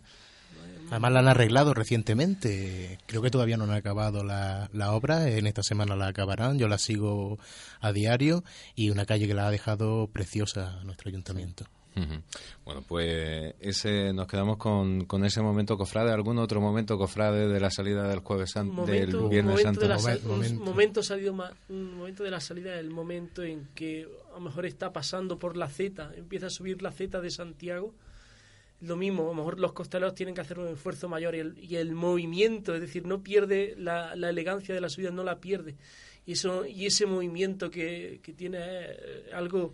Además 0.89 1.12
la 1.12 1.19
han 1.19 1.27
arreglado 1.27 1.73
recientemente. 1.73 2.97
Creo 3.08 3.21
que 3.21 3.30
todavía 3.30 3.58
no 3.58 3.65
han 3.65 3.71
acabado 3.71 4.23
la, 4.23 4.69
la 4.71 4.93
obra. 4.93 5.30
En 5.30 5.45
esta 5.45 5.62
semana 5.62 5.97
la 5.97 6.08
acabarán. 6.08 6.58
Yo 6.60 6.69
la 6.69 6.77
sigo 6.77 7.39
a 7.82 7.91
diario. 7.91 8.45
Y 8.73 8.89
una 8.89 9.06
calle 9.06 9.27
que 9.27 9.34
la 9.34 9.47
ha 9.47 9.51
dejado 9.51 10.08
preciosa 10.08 10.80
nuestro 10.86 11.10
ayuntamiento. 11.10 11.65
Bueno, 12.65 12.83
pues 12.88 13.55
ese 13.60 14.13
nos 14.13 14.27
quedamos 14.27 14.57
con, 14.57 15.05
con 15.05 15.23
ese 15.25 15.41
momento 15.41 15.77
cofrade. 15.77 16.12
¿Algún 16.12 16.38
otro 16.38 16.60
momento 16.62 16.97
cofrade 16.97 17.47
de 17.47 17.60
la 17.60 17.71
salida 17.71 18.07
del 18.07 18.19
jueves 18.19 18.49
Un 18.49 18.53
santo, 18.53 18.73
momento, 18.73 19.19
del 19.21 19.29
viernes 19.29 19.51
momento 19.63 19.63
santo? 19.63 19.81
de 19.81 19.88
la 19.88 19.97
Momen- 19.97 20.21
un 20.23 20.27
momento. 20.29 20.63
momento 20.63 21.03
salido 21.03 21.36
un 21.69 21.95
momento 21.97 22.23
de 22.23 22.31
la 22.31 22.39
salida 22.39 22.73
es 22.75 22.79
el 22.81 22.89
momento 22.89 23.43
en 23.43 23.67
que 23.73 24.07
a 24.31 24.33
lo 24.36 24.41
mejor 24.41 24.65
está 24.65 24.91
pasando 24.93 25.39
por 25.39 25.57
la 25.57 25.67
Z, 25.69 26.12
empieza 26.15 26.47
a 26.47 26.49
subir 26.49 26.81
la 26.81 26.91
Z 26.91 27.19
de 27.21 27.29
Santiago. 27.31 27.93
Lo 28.81 28.95
mismo, 28.95 29.23
a 29.23 29.27
lo 29.29 29.33
mejor 29.33 29.60
los 29.60 29.73
costaleros 29.73 30.13
tienen 30.13 30.36
que 30.36 30.41
hacer 30.41 30.60
un 30.60 30.67
esfuerzo 30.67 31.10
mayor 31.10 31.33
y 31.33 31.39
el, 31.39 31.57
y 31.57 31.77
el 31.77 31.95
movimiento, 31.95 32.75
es 32.75 32.81
decir, 32.81 33.07
no 33.07 33.23
pierde 33.23 33.73
la, 33.77 34.15
la 34.15 34.29
elegancia 34.29 34.75
de 34.75 34.81
la 34.81 34.89
subida, 34.89 35.10
no 35.10 35.23
la 35.23 35.39
pierde. 35.39 35.75
Y 36.27 36.33
eso 36.33 36.63
y 36.65 36.86
ese 36.86 37.07
movimiento 37.07 37.71
que, 37.71 38.19
que 38.21 38.33
tiene 38.33 38.60
es 38.86 39.33
algo 39.33 39.73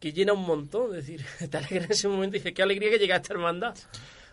que 0.00 0.12
llena 0.12 0.32
un 0.32 0.46
montón, 0.46 0.90
es 0.96 1.06
decir, 1.06 1.24
te 1.50 1.56
alegra 1.56 1.84
en 1.86 1.92
ese 1.92 2.08
momento 2.08 2.36
y 2.36 2.40
dices, 2.40 2.54
qué 2.54 2.62
alegría 2.62 2.90
que 2.90 2.98
llega 2.98 3.14
a 3.16 3.18
esta 3.18 3.32
hermandad. 3.34 3.76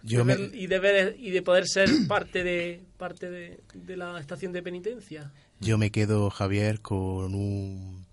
Yo 0.03 0.19
De 0.19 0.23
me- 0.25 0.35
ver- 0.35 0.55
y, 0.55 0.67
de 0.67 0.79
ver- 0.79 1.15
y 1.19 1.31
de 1.31 1.41
poder 1.41 1.67
ser 1.67 1.89
parte 2.07 2.43
de 2.43 2.81
parte 2.97 3.29
de, 3.29 3.59
de 3.73 3.97
la 3.97 4.19
estación 4.19 4.51
de 4.53 4.61
penitencia. 4.61 5.31
Yo 5.59 5.77
me 5.77 5.89
quedo, 5.91 6.29
Javier, 6.29 6.81
con 6.81 7.33
un 7.33 8.05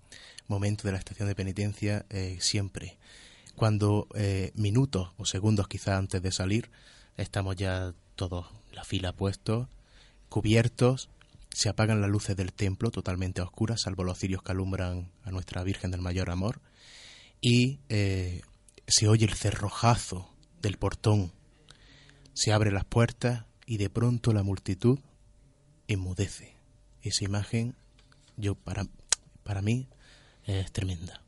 momento 0.47 0.83
de 0.87 0.91
la 0.93 0.97
estación 0.97 1.27
de 1.27 1.35
penitencia 1.35 2.05
eh, 2.09 2.37
siempre. 2.39 2.97
cuando 3.55 4.07
eh, 4.15 4.51
minutos 4.55 5.11
o 5.17 5.25
segundos 5.25 5.67
quizás 5.67 5.99
antes 5.99 6.21
de 6.21 6.31
salir 6.31 6.69
estamos 7.17 7.55
ya 7.55 7.93
todos 8.15 8.47
la 8.71 8.83
fila 8.83 9.13
puestos, 9.13 9.67
cubiertos, 10.29 11.09
se 11.51 11.69
apagan 11.69 12.01
las 12.01 12.09
luces 12.09 12.35
del 12.35 12.51
templo 12.53 12.89
totalmente 12.91 13.41
a 13.41 13.43
oscuras, 13.43 13.81
salvo 13.81 14.03
los 14.03 14.17
cirios 14.17 14.41
que 14.41 14.51
alumbran 14.51 15.11
a 15.23 15.31
nuestra 15.31 15.63
Virgen 15.63 15.91
del 15.91 16.01
Mayor 16.01 16.29
Amor, 16.31 16.59
y 17.45 17.79
eh, 17.89 18.41
se 18.87 19.07
oye 19.09 19.25
el 19.25 19.33
cerrojazo 19.33 20.29
del 20.61 20.77
portón, 20.77 21.31
se 22.33 22.53
abren 22.53 22.73
las 22.73 22.85
puertas 22.85 23.43
y 23.67 23.77
de 23.77 23.89
pronto 23.89 24.31
la 24.31 24.43
multitud 24.43 24.97
enmudece. 25.87 26.53
Esa 27.01 27.25
imagen, 27.25 27.75
yo 28.37 28.55
para, 28.55 28.85
para 29.43 29.61
mí, 29.61 29.87
es 30.45 30.71
tremenda. 30.71 31.19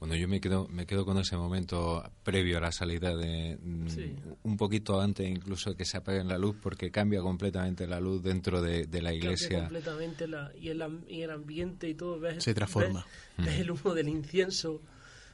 Bueno, 0.00 0.16
yo 0.16 0.26
me 0.26 0.40
quedo, 0.40 0.66
me 0.68 0.86
quedo 0.86 1.04
con 1.04 1.18
ese 1.18 1.36
momento 1.36 2.02
previo 2.24 2.58
a 2.58 2.60
la 2.60 2.72
salida 2.72 3.14
de 3.16 3.58
mm, 3.62 3.88
Sí. 3.88 4.16
un 4.42 4.56
poquito 4.56 5.00
antes 5.00 5.28
incluso 5.28 5.70
de 5.70 5.76
que 5.76 5.84
se 5.84 5.98
apague 5.98 6.24
la 6.24 6.36
luz 6.38 6.56
porque 6.60 6.90
cambia 6.90 7.20
completamente 7.20 7.86
la 7.86 8.00
luz 8.00 8.22
dentro 8.22 8.60
de, 8.62 8.86
de 8.86 9.02
la 9.02 9.10
Cambia 9.10 9.24
iglesia. 9.24 9.60
completamente 9.60 10.26
la, 10.26 10.50
y, 10.58 10.68
el, 10.70 10.82
y 11.08 11.22
el 11.22 11.30
ambiente 11.30 11.88
y 11.88 11.94
todo. 11.94 12.18
¿ves? 12.18 12.42
Se 12.42 12.54
transforma. 12.54 13.06
Ves, 13.38 13.46
ves 13.46 13.58
el 13.60 13.70
humo 13.72 13.94
del 13.94 14.08
incienso. 14.08 14.80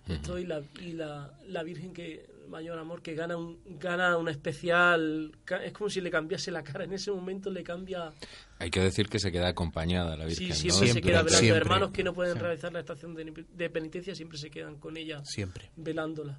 Esto 0.08 0.38
y 0.38 0.46
la, 0.46 0.62
y 0.80 0.92
la, 0.92 1.32
la 1.48 1.62
Virgen 1.62 1.92
que 1.92 2.26
mayor 2.48 2.78
amor 2.78 3.02
que 3.02 3.14
gana 3.14 3.36
un, 3.36 3.58
gana 3.80 4.16
una 4.16 4.30
especial 4.30 5.32
es 5.64 5.72
como 5.72 5.90
si 5.90 6.00
le 6.00 6.10
cambiase 6.10 6.52
la 6.52 6.62
cara 6.62 6.84
en 6.84 6.92
ese 6.92 7.10
momento 7.10 7.50
le 7.50 7.64
cambia 7.64 8.12
Hay 8.60 8.70
que 8.70 8.80
decir 8.80 9.08
que 9.08 9.18
se 9.18 9.32
queda 9.32 9.48
acompañada 9.48 10.16
la 10.16 10.26
Virgen, 10.26 10.54
sí 10.54 10.68
¿no? 10.68 10.74
siempre, 10.74 10.92
se 10.92 11.00
queda 11.02 11.22
velando 11.22 11.38
siempre. 11.40 11.56
hermanos 11.60 11.90
que 11.90 12.04
no 12.04 12.14
pueden 12.14 12.38
realizar 12.38 12.72
la 12.72 12.78
estación 12.80 13.14
de, 13.14 13.46
de 13.52 13.70
penitencia 13.70 14.14
siempre 14.14 14.38
se 14.38 14.50
quedan 14.50 14.76
con 14.76 14.96
ella 14.96 15.24
Siempre. 15.24 15.70
velándola. 15.76 16.38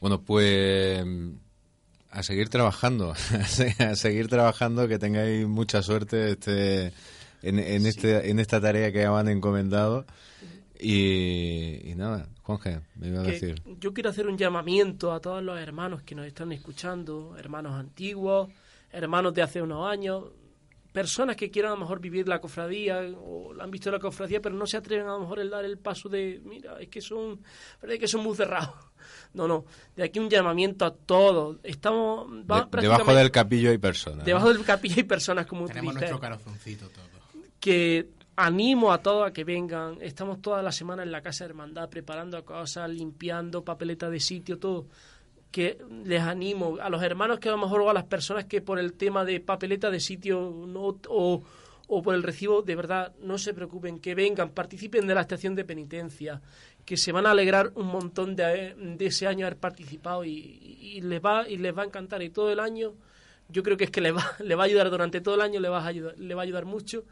Bueno, 0.00 0.20
pues 0.22 1.04
a 2.10 2.22
seguir 2.22 2.48
trabajando, 2.48 3.12
a 3.78 3.94
seguir 3.96 4.28
trabajando, 4.28 4.86
que 4.88 4.98
tengáis 4.98 5.46
mucha 5.46 5.82
suerte 5.82 6.32
este, 6.32 6.92
en, 7.42 7.58
en, 7.58 7.86
este, 7.86 8.30
en 8.30 8.38
esta 8.38 8.60
tarea 8.60 8.92
que 8.92 9.06
os 9.08 9.18
han 9.18 9.28
encomendado. 9.28 10.06
Y, 10.84 11.90
y 11.90 11.94
nada, 11.94 12.28
Juanje, 12.42 12.80
me 12.96 13.08
iba 13.08 13.20
a 13.20 13.22
decir. 13.24 13.62
yo 13.80 13.94
quiero 13.94 14.10
hacer 14.10 14.26
un 14.26 14.36
llamamiento 14.36 15.12
a 15.12 15.20
todos 15.20 15.42
los 15.42 15.58
hermanos 15.58 16.02
que 16.02 16.14
nos 16.14 16.26
están 16.26 16.52
escuchando, 16.52 17.36
hermanos 17.38 17.72
antiguos, 17.74 18.50
hermanos 18.92 19.32
de 19.34 19.42
hace 19.42 19.62
unos 19.62 19.88
años, 19.90 20.24
personas 20.92 21.34
que 21.36 21.50
quieran 21.50 21.72
a 21.72 21.74
lo 21.74 21.80
mejor 21.80 22.00
vivir 22.00 22.28
la 22.28 22.40
cofradía 22.40 23.00
o 23.18 23.52
han 23.60 23.70
visto 23.70 23.90
la 23.90 23.98
cofradía 23.98 24.40
pero 24.40 24.54
no 24.54 24.64
se 24.66 24.76
atreven 24.76 25.06
a 25.08 25.12
lo 25.14 25.20
mejor 25.20 25.40
el 25.40 25.50
dar 25.50 25.64
el 25.64 25.78
paso 25.78 26.08
de, 26.08 26.40
mira, 26.44 26.78
es 26.80 26.88
que 26.88 27.00
son, 27.00 27.40
verdad 27.82 27.96
que 27.98 28.06
son 28.08 28.22
muy 28.22 28.36
cerrados. 28.36 28.74
No, 29.34 29.46
no, 29.48 29.66
de 29.96 30.04
aquí 30.04 30.18
un 30.18 30.30
llamamiento 30.30 30.86
a 30.86 30.94
todos. 30.94 31.58
Estamos 31.62 32.26
va 32.50 32.66
De- 32.72 32.80
debajo 32.80 33.12
del 33.14 33.30
capillo 33.30 33.68
hay 33.70 33.76
personas. 33.78 34.24
debajo 34.24 34.46
¿no? 34.46 34.54
del 34.54 34.64
capillo 34.64 34.94
hay 34.96 35.02
personas 35.02 35.44
como 35.44 35.62
tú 35.62 35.68
Tenemos 35.74 35.94
dices 35.94 36.08
nuestro 36.10 36.20
corazoncito 36.20 36.88
todo. 36.88 37.04
que 37.60 38.08
animo 38.36 38.92
a 38.92 39.02
todos 39.02 39.28
a 39.28 39.32
que 39.32 39.44
vengan. 39.44 39.98
Estamos 40.00 40.40
toda 40.40 40.62
la 40.62 40.72
semana 40.72 41.02
en 41.02 41.12
la 41.12 41.22
Casa 41.22 41.44
de 41.44 41.50
Hermandad 41.50 41.88
preparando 41.88 42.44
cosas, 42.44 42.90
limpiando, 42.90 43.64
papeleta 43.64 44.10
de 44.10 44.20
sitio, 44.20 44.58
todo. 44.58 44.86
Que 45.50 45.78
les 46.04 46.20
animo 46.20 46.78
a 46.80 46.88
los 46.88 47.02
hermanos 47.02 47.38
que 47.38 47.48
a 47.48 47.52
lo 47.52 47.58
mejor 47.58 47.82
o 47.82 47.90
a 47.90 47.94
las 47.94 48.04
personas 48.04 48.46
que 48.46 48.60
por 48.60 48.78
el 48.78 48.94
tema 48.94 49.24
de 49.24 49.40
papeleta 49.40 49.90
de 49.90 50.00
sitio 50.00 50.52
no, 50.66 50.98
o, 51.08 51.42
o 51.86 52.02
por 52.02 52.14
el 52.14 52.24
recibo, 52.24 52.62
de 52.62 52.74
verdad, 52.74 53.14
no 53.22 53.38
se 53.38 53.54
preocupen, 53.54 54.00
que 54.00 54.16
vengan, 54.16 54.50
participen 54.50 55.06
de 55.06 55.14
la 55.14 55.20
estación 55.20 55.54
de 55.54 55.64
penitencia, 55.64 56.42
que 56.84 56.96
se 56.96 57.12
van 57.12 57.26
a 57.26 57.30
alegrar 57.30 57.70
un 57.76 57.86
montón 57.86 58.34
de, 58.34 58.96
ese 58.98 59.28
año 59.28 59.46
haber 59.46 59.58
participado 59.58 60.24
y, 60.24 60.30
y 60.30 61.00
les 61.02 61.20
va 61.20 61.48
y 61.48 61.56
les 61.56 61.76
va 61.76 61.82
a 61.82 61.86
encantar 61.86 62.20
y 62.22 62.30
todo 62.30 62.50
el 62.50 62.58
año 62.58 62.94
yo 63.48 63.62
creo 63.62 63.76
que 63.76 63.84
es 63.84 63.90
que 63.90 64.00
le 64.00 64.12
va, 64.12 64.24
le 64.40 64.54
va 64.54 64.64
a 64.64 64.66
ayudar 64.66 64.90
durante 64.90 65.20
todo 65.20 65.34
el 65.34 65.40
año, 65.40 65.60
le 65.60 65.68
va 65.68 65.80
a 65.80 65.86
ayudar, 65.86 66.18
le 66.18 66.34
va 66.34 66.42
a 66.42 66.44
ayudar 66.44 66.64
mucho. 66.64 67.04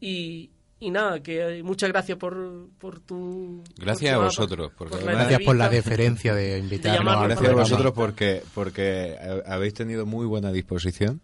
Y, 0.00 0.50
y 0.80 0.90
nada, 0.90 1.22
que 1.22 1.58
eh, 1.58 1.62
muchas 1.62 1.90
gracias 1.90 2.16
por, 2.18 2.68
por 2.78 3.00
tu... 3.00 3.62
Gracias 3.76 4.14
por 4.14 4.22
a 4.22 4.24
vosotros, 4.24 4.72
además- 4.96 5.14
Gracias 5.14 5.42
por 5.44 5.56
la 5.56 5.68
deferencia 5.68 6.34
de 6.34 6.58
invitarnos 6.58 7.04
Gracias 7.28 7.50
a 7.50 7.54
vosotros 7.54 7.92
porque, 7.94 8.42
porque 8.54 9.16
ha- 9.20 9.54
habéis 9.54 9.74
tenido 9.74 10.06
muy 10.06 10.26
buena 10.26 10.50
disposición 10.52 11.20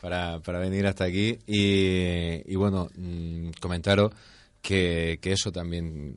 para, 0.00 0.38
para 0.40 0.58
venir 0.60 0.86
hasta 0.86 1.04
aquí. 1.04 1.38
Y, 1.46 2.42
y 2.46 2.54
bueno, 2.56 2.88
mm, 2.96 3.50
comentaros 3.60 4.12
que, 4.60 5.18
que 5.20 5.32
eso 5.32 5.50
también 5.50 6.14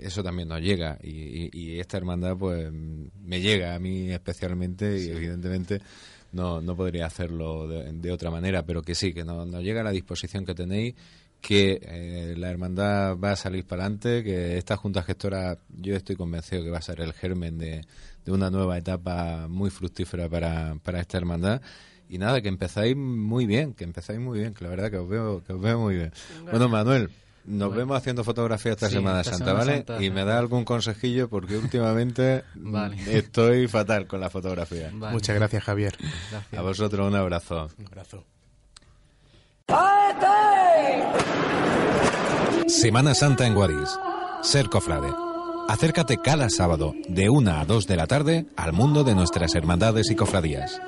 eso 0.00 0.22
también 0.22 0.48
nos 0.48 0.60
llega 0.60 0.98
y, 1.02 1.10
y- 1.10 1.50
y 1.52 1.80
esta 1.80 1.96
hermandad 1.96 2.36
pues 2.36 2.70
me 2.72 3.40
llega 3.40 3.74
a 3.74 3.78
mí 3.78 4.10
especialmente 4.10 4.98
y 5.00 5.08
evidentemente 5.10 5.80
no, 6.32 6.60
no 6.60 6.76
podría 6.76 7.06
hacerlo 7.06 7.66
de, 7.68 7.92
de 7.92 8.12
otra 8.12 8.30
manera, 8.30 8.62
pero 8.64 8.82
que 8.82 8.94
sí, 8.94 9.12
que 9.12 9.24
nos, 9.24 9.46
nos 9.46 9.62
llega 9.62 9.82
la 9.82 9.90
disposición 9.92 10.44
que 10.44 10.54
tenéis, 10.54 10.94
que 11.40 11.78
eh, 11.82 12.34
la 12.36 12.50
hermandad 12.50 13.16
va 13.16 13.32
a 13.32 13.36
salir 13.36 13.64
para 13.64 13.84
adelante, 13.84 14.22
que 14.24 14.58
esta 14.58 14.76
junta 14.76 15.02
gestora 15.02 15.58
yo 15.68 15.94
estoy 15.94 16.16
convencido 16.16 16.64
que 16.64 16.70
va 16.70 16.78
a 16.78 16.82
ser 16.82 17.00
el 17.00 17.12
germen 17.12 17.58
de, 17.58 17.82
de 18.24 18.32
una 18.32 18.50
nueva 18.50 18.76
etapa 18.76 19.46
muy 19.48 19.70
fructífera 19.70 20.28
para, 20.28 20.74
para 20.82 21.00
esta 21.00 21.16
hermandad. 21.16 21.62
Y 22.10 22.18
nada, 22.18 22.40
que 22.40 22.48
empezáis 22.48 22.96
muy 22.96 23.46
bien, 23.46 23.74
que 23.74 23.84
empezáis 23.84 24.18
muy 24.18 24.38
bien, 24.40 24.52
que 24.54 24.64
la 24.64 24.70
verdad 24.70 24.90
que 24.90 24.96
os 24.96 25.08
veo, 25.08 25.44
que 25.44 25.52
os 25.52 25.60
veo 25.60 25.78
muy 25.78 25.94
bien. 25.94 26.10
Bueno, 26.50 26.68
Manuel, 26.68 27.10
nos 27.48 27.74
vemos 27.74 27.96
haciendo 27.96 28.22
fotografías 28.24 28.74
esta 28.76 28.88
Sí, 28.88 28.94
Semana 28.94 29.20
esta 29.20 29.32
Santa, 29.32 29.44
Semana 29.46 29.64
¿vale? 29.64 29.76
Santa. 29.78 30.02
Y 30.02 30.10
me 30.10 30.24
da 30.24 30.38
algún 30.38 30.64
consejillo 30.64 31.28
porque 31.28 31.56
últimamente 31.56 32.44
Vale. 32.54 32.96
estoy 33.18 33.66
fatal 33.68 34.06
con 34.06 34.20
la 34.20 34.30
fotografía. 34.30 34.90
Vale, 34.92 35.12
Muchas 35.12 35.34
gracias, 35.36 35.64
Javier. 35.64 35.96
gracias. 36.30 36.58
A 36.58 36.62
vosotros 36.62 37.06
un 37.08 37.16
abrazo. 37.16 37.68
Un 37.78 37.86
abrazo. 37.86 38.24
Semana 42.66 43.14
Santa 43.14 43.46
en 43.46 43.54
Guadix. 43.54 43.98
Ser 44.42 44.68
cofrade. 44.68 45.12
Acércate 45.68 46.18
cada 46.18 46.48
sábado 46.48 46.94
de 47.08 47.28
1 47.28 47.50
a 47.50 47.64
2 47.64 47.86
de 47.86 47.96
la 47.96 48.06
tarde 48.06 48.46
al 48.56 48.72
mundo 48.72 49.04
de 49.04 49.14
nuestras 49.14 49.54
hermandades 49.54 50.10
y 50.10 50.16
cofradías. 50.16 50.80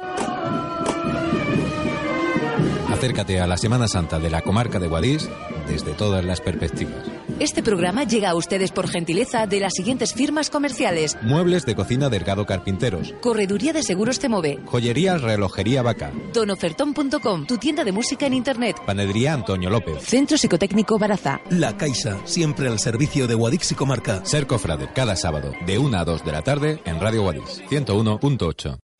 Acércate 2.90 3.40
a 3.40 3.46
la 3.46 3.56
Semana 3.56 3.88
Santa 3.88 4.18
de 4.18 4.30
la 4.30 4.42
comarca 4.42 4.78
de 4.78 4.88
Guadix 4.88 5.28
desde 5.68 5.92
todas 5.92 6.24
las 6.24 6.40
perspectivas. 6.40 7.04
Este 7.38 7.62
programa 7.62 8.04
llega 8.04 8.30
a 8.30 8.34
ustedes 8.34 8.70
por 8.70 8.88
gentileza 8.88 9.46
de 9.46 9.60
las 9.60 9.72
siguientes 9.74 10.12
firmas 10.12 10.50
comerciales. 10.50 11.16
Muebles 11.22 11.64
de 11.64 11.74
cocina 11.74 12.08
Delgado 12.08 12.44
Carpinteros. 12.44 13.14
Correduría 13.20 13.72
de 13.72 13.82
Seguros 13.82 14.18
Te 14.18 14.28
Move. 14.28 14.58
Joyería 14.66 15.16
Relojería 15.16 15.82
Vaca. 15.82 16.12
Donofertón.com, 16.32 17.46
tu 17.46 17.56
tienda 17.56 17.84
de 17.84 17.92
música 17.92 18.26
en 18.26 18.34
Internet. 18.34 18.76
Panadería 18.84 19.32
Antonio 19.32 19.70
López. 19.70 20.02
Centro 20.02 20.36
Psicotécnico 20.36 20.98
Baraza. 20.98 21.40
La 21.50 21.76
Caixa, 21.76 22.18
siempre 22.24 22.68
al 22.68 22.78
servicio 22.78 23.26
de 23.26 23.34
Guadix 23.34 23.72
y 23.72 23.74
Comarca. 23.74 24.24
Ser 24.24 24.46
cofrade 24.46 24.88
cada 24.94 25.16
sábado 25.16 25.52
de 25.66 25.78
1 25.78 25.98
a 25.98 26.04
2 26.04 26.24
de 26.24 26.32
la 26.32 26.42
tarde 26.42 26.80
en 26.84 27.00
Radio 27.00 27.22
Guadix 27.22 27.62
101.8. 27.70 28.89